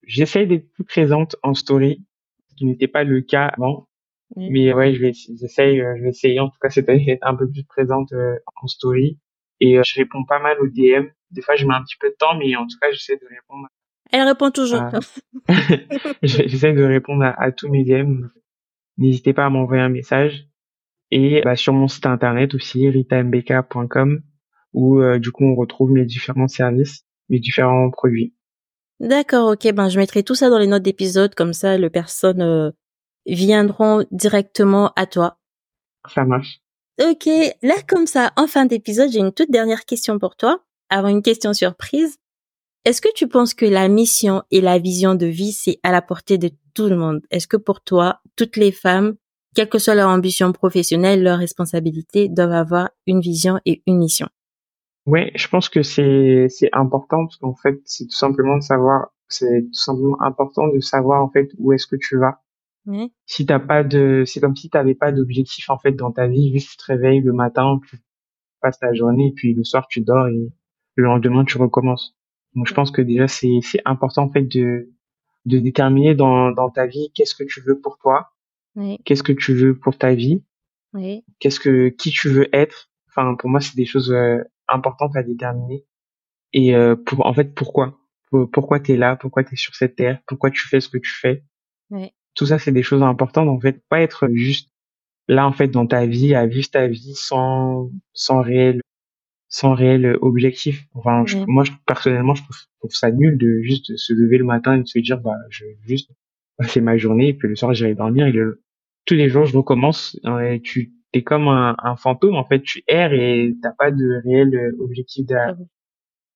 [0.07, 2.05] J'essaye d'être plus présente en story,
[2.51, 3.89] ce qui n'était pas le cas avant.
[4.37, 7.27] Mais ouais, je vais, j'essaye, euh, je vais essayer en tout cas cette année d'être
[7.27, 9.19] un peu plus présente euh, en story.
[9.59, 11.09] Et euh, je réponds pas mal aux DM.
[11.33, 13.27] Des fois, je mets un petit peu de temps, mais en tout cas, j'essaie de
[13.29, 13.67] répondre.
[14.13, 14.83] Elle répond toujours.
[16.23, 18.27] j'essaie de répondre à, tous mes DM.
[18.99, 20.49] N'hésitez pas à m'envoyer un message.
[21.11, 24.23] Et bah, sur mon site internet aussi, ritambk.com,
[24.73, 28.35] où du coup on retrouve mes différents services, mes différents produits.
[29.01, 29.73] D'accord, ok.
[29.73, 32.73] Ben je mettrai tout ça dans les notes d'épisode, comme ça les personnes
[33.27, 35.39] viendront directement à toi.
[36.13, 36.61] Ça marche.
[37.01, 37.27] Ok,
[37.63, 41.23] là comme ça, en fin d'épisode, j'ai une toute dernière question pour toi, avant une
[41.23, 42.19] question surprise.
[42.85, 46.03] Est-ce que tu penses que la mission et la vision de vie, c'est à la
[46.03, 47.23] portée de tout le monde?
[47.31, 49.15] Est-ce que pour toi, toutes les femmes,
[49.55, 54.29] quelle que soit leur ambition professionnelle, leur responsabilité, doivent avoir une vision et une mission?
[55.07, 59.09] Ouais, je pense que c'est c'est important parce qu'en fait, c'est tout simplement de savoir,
[59.29, 62.43] c'est tout simplement important de savoir en fait où est-ce que tu vas.
[63.25, 66.53] Si t'as pas de, c'est comme si t'avais pas d'objectif en fait dans ta vie,
[66.53, 67.97] juste tu te réveilles le matin, tu
[68.61, 70.53] passes ta journée, puis le soir tu dors et
[70.97, 72.15] le lendemain tu recommences.
[72.55, 74.91] Donc je pense que déjà c'est c'est important en fait de
[75.47, 78.33] de déterminer dans dans ta vie qu'est-ce que tu veux pour toi,
[79.05, 80.43] qu'est-ce que tu veux pour ta vie,
[81.41, 82.91] qu'est-ce que qui tu veux être?
[83.09, 85.85] Enfin pour moi c'est des choses euh, importantes à déterminer.
[86.53, 87.99] Et euh, pour en fait pourquoi?
[88.53, 90.99] Pourquoi tu es là, pourquoi tu es sur cette terre, pourquoi tu fais ce que
[90.99, 91.45] tu fais?
[92.35, 93.49] Tout ça, c'est des choses importantes.
[93.49, 94.71] En fait, pas être juste
[95.29, 98.81] là, en fait, dans ta vie, à vivre ta vie sans, sans réel,
[99.55, 100.85] sans réel objectif.
[100.95, 104.89] Enfin, moi, personnellement, je trouve, ça nul de juste se lever le matin et de
[104.89, 106.11] se dire, bah, je juste
[106.59, 108.65] passer ma journée et puis le soir, j'irai dormir et le,
[109.07, 110.19] tous les jours, je recommence.
[110.43, 114.23] Et tu es comme un, un, fantôme, en fait, tu erres et t'as pas de
[114.25, 115.55] réel objectif derrière.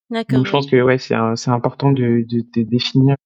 [0.09, 0.37] D'accord.
[0.37, 3.17] Donc, je pense que, ouais, c'est, c'est important de, de, de définir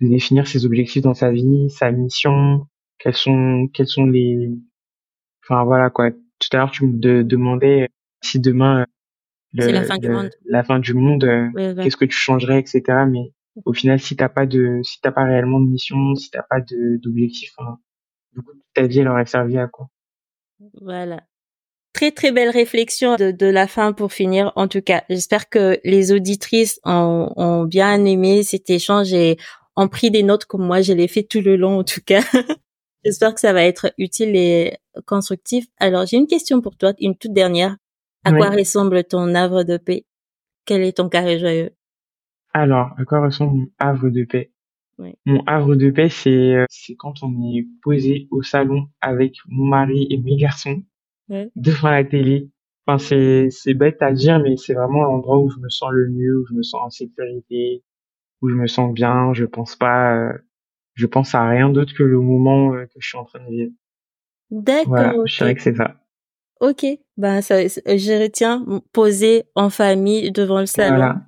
[0.00, 2.66] de définir ses objectifs dans sa vie, sa mission,
[2.98, 4.50] quels sont quels sont les
[5.44, 6.10] enfin voilà quoi.
[6.10, 7.88] Tout à l'heure tu me demandais
[8.22, 8.86] si demain
[9.62, 12.82] c'est la fin du monde, la fin du monde, euh, qu'est-ce que tu changerais, etc.
[13.08, 13.32] Mais
[13.64, 16.60] au final, si t'as pas de, si t'as pas réellement de mission, si t'as pas
[16.60, 17.78] de d'objectif, hein,
[18.34, 19.88] du coup, ta vie elle aurait servi à quoi?
[20.80, 21.22] Voilà.
[21.92, 24.52] Très très belle réflexion de, de la fin pour finir.
[24.56, 29.38] En tout cas, j'espère que les auditrices ont, ont bien aimé cet échange et
[29.76, 32.22] en pris des notes comme moi, je l'ai fait tout le long en tout cas.
[33.04, 35.66] J'espère que ça va être utile et constructif.
[35.78, 37.76] Alors, j'ai une question pour toi, une toute dernière.
[38.26, 40.04] À quoi ressemble ton havre de paix?
[40.64, 41.70] Quel est ton carré joyeux?
[42.52, 44.52] Alors, à quoi ressemble mon havre de paix?
[45.26, 49.66] Mon havre de paix, c'est euh, c'est quand on est posé au salon avec mon
[49.66, 50.82] mari et mes garçons
[51.54, 52.50] devant la télé.
[52.86, 56.08] Enfin, c'est c'est bête à dire, mais c'est vraiment l'endroit où je me sens le
[56.08, 57.84] mieux, où je me sens en sécurité,
[58.40, 59.34] où je me sens bien.
[59.34, 60.32] Je pense pas, euh,
[60.94, 63.50] je pense à rien d'autre que le moment euh, que je suis en train de
[63.50, 63.72] vivre.
[64.50, 64.86] D'accord.
[64.86, 66.00] Voilà, je dirais que c'est ça.
[66.60, 66.86] Ok,
[67.16, 70.96] ben ça, je retiens poser en famille devant le salon.
[70.96, 71.20] Voilà.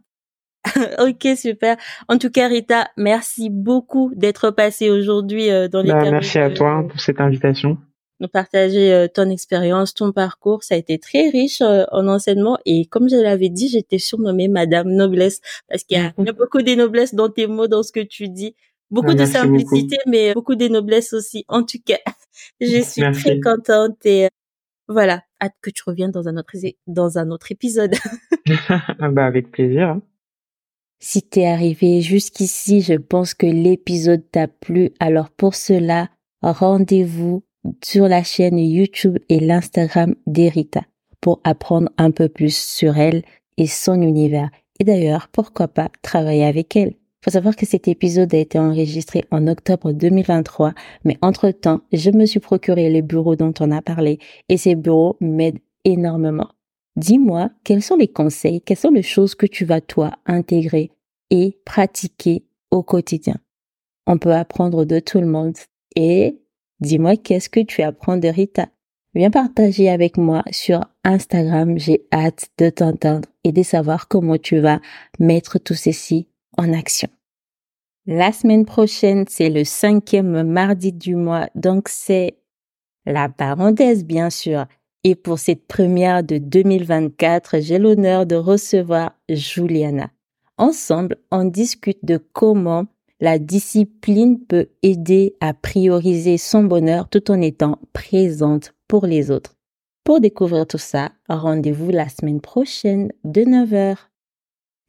[1.06, 1.76] ok, super.
[2.08, 5.92] En tout cas, Rita, merci beaucoup d'être passée aujourd'hui euh, dans les.
[5.92, 7.78] Bah, merci à toi pour cette invitation
[8.20, 10.64] nous partager euh, ton expérience, ton parcours.
[10.64, 14.48] Ça a été très riche euh, en enseignement et comme je l'avais dit, j'étais surnommée
[14.48, 18.00] Madame Noblesse parce qu'il y, a beaucoup de noblesse dans tes mots, dans ce que
[18.00, 18.54] tu dis.
[18.90, 21.44] Beaucoup de simplicité, mais beaucoup de noblesse aussi.
[21.48, 21.98] En tout cas,
[22.60, 24.28] je suis très contente et euh,
[24.88, 27.94] voilà, hâte que tu reviennes dans un autre, dans un autre épisode.
[29.12, 29.88] bah, avec plaisir.
[29.88, 30.02] Hein.
[31.00, 34.90] Si t'es arrivé jusqu'ici, je pense que l'épisode t'a plu.
[34.98, 36.08] Alors pour cela,
[36.42, 37.44] rendez-vous
[37.84, 40.82] sur la chaîne YouTube et l'Instagram d'Erita
[41.20, 43.22] pour apprendre un peu plus sur elle
[43.56, 44.50] et son univers.
[44.80, 46.94] Et d'ailleurs, pourquoi pas travailler avec elle?
[47.24, 50.72] Faut savoir que cet épisode a été enregistré en octobre 2023,
[51.04, 55.16] mais entre-temps, je me suis procuré les bureaux dont on a parlé et ces bureaux
[55.20, 56.48] m'aident énormément.
[56.96, 60.90] Dis-moi, quels sont les conseils, quelles sont les choses que tu vas toi intégrer
[61.30, 63.36] et pratiquer au quotidien?
[64.06, 65.56] On peut apprendre de tout le monde
[65.96, 66.38] et
[66.80, 68.68] Dis-moi qu'est-ce que tu apprends de Rita?
[69.14, 71.76] Viens partager avec moi sur Instagram.
[71.76, 74.80] J'ai hâte de t'entendre et de savoir comment tu vas
[75.18, 76.28] mettre tout ceci
[76.58, 77.08] en action.
[78.06, 82.38] La semaine prochaine, c'est le cinquième mardi du mois, donc c'est
[83.06, 84.66] la parenthèse, bien sûr.
[85.04, 90.10] Et pour cette première de 2024, j'ai l'honneur de recevoir Juliana.
[90.58, 92.86] Ensemble, on discute de comment
[93.20, 99.54] la discipline peut aider à prioriser son bonheur tout en étant présente pour les autres.
[100.04, 104.07] Pour découvrir tout ça, rendez-vous la semaine prochaine de 9h.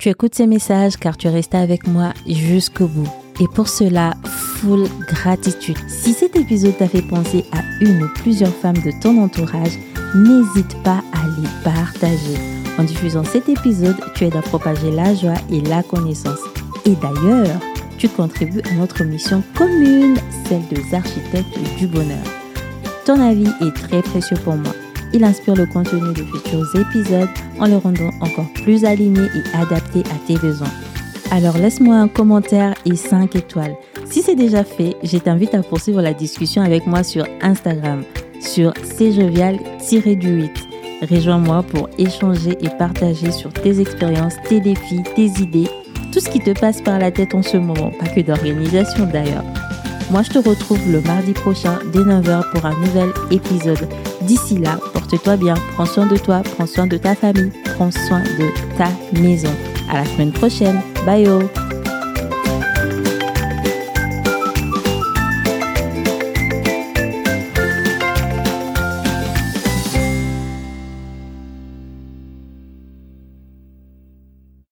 [0.02, 3.10] Tu écoutes ces messages car tu restes avec moi jusqu'au bout.
[3.42, 5.76] Et pour cela, full gratitude.
[5.90, 9.78] Si cet épisode t'a fait penser à une ou plusieurs femmes de ton entourage,
[10.16, 12.38] n'hésite pas à les partager.
[12.78, 16.40] En diffusant cet épisode, tu aides à propager la joie et la connaissance.
[16.86, 17.60] Et d'ailleurs,
[17.98, 20.16] tu contribues à notre mission commune,
[20.48, 22.24] celle des architectes du bonheur.
[23.06, 24.72] Ton avis est très précieux pour moi.
[25.14, 27.30] Il inspire le contenu de futurs épisodes
[27.60, 30.72] en le rendant encore plus aligné et adapté à tes besoins.
[31.32, 33.76] Alors laisse-moi un commentaire et 5 étoiles.
[34.06, 38.04] Si c'est déjà fait, je t'invite à poursuivre la discussion avec moi sur Instagram,
[38.42, 40.50] sur cjovial-du8.
[41.10, 45.70] Rejoins-moi pour échanger et partager sur tes expériences, tes défis, tes idées,
[46.12, 49.44] tout ce qui te passe par la tête en ce moment, pas que d'organisation d'ailleurs.
[50.10, 53.88] Moi, je te retrouve le mardi prochain dès 9h pour un nouvel épisode.
[54.22, 58.22] D'ici là, porte-toi bien, prends soin de toi, prends soin de ta famille, prends soin
[58.22, 58.48] de
[58.78, 58.90] ta
[59.20, 59.54] maison.
[59.90, 60.82] À la semaine prochaine.
[61.06, 61.28] Bye!
[61.28, 61.69] Oh.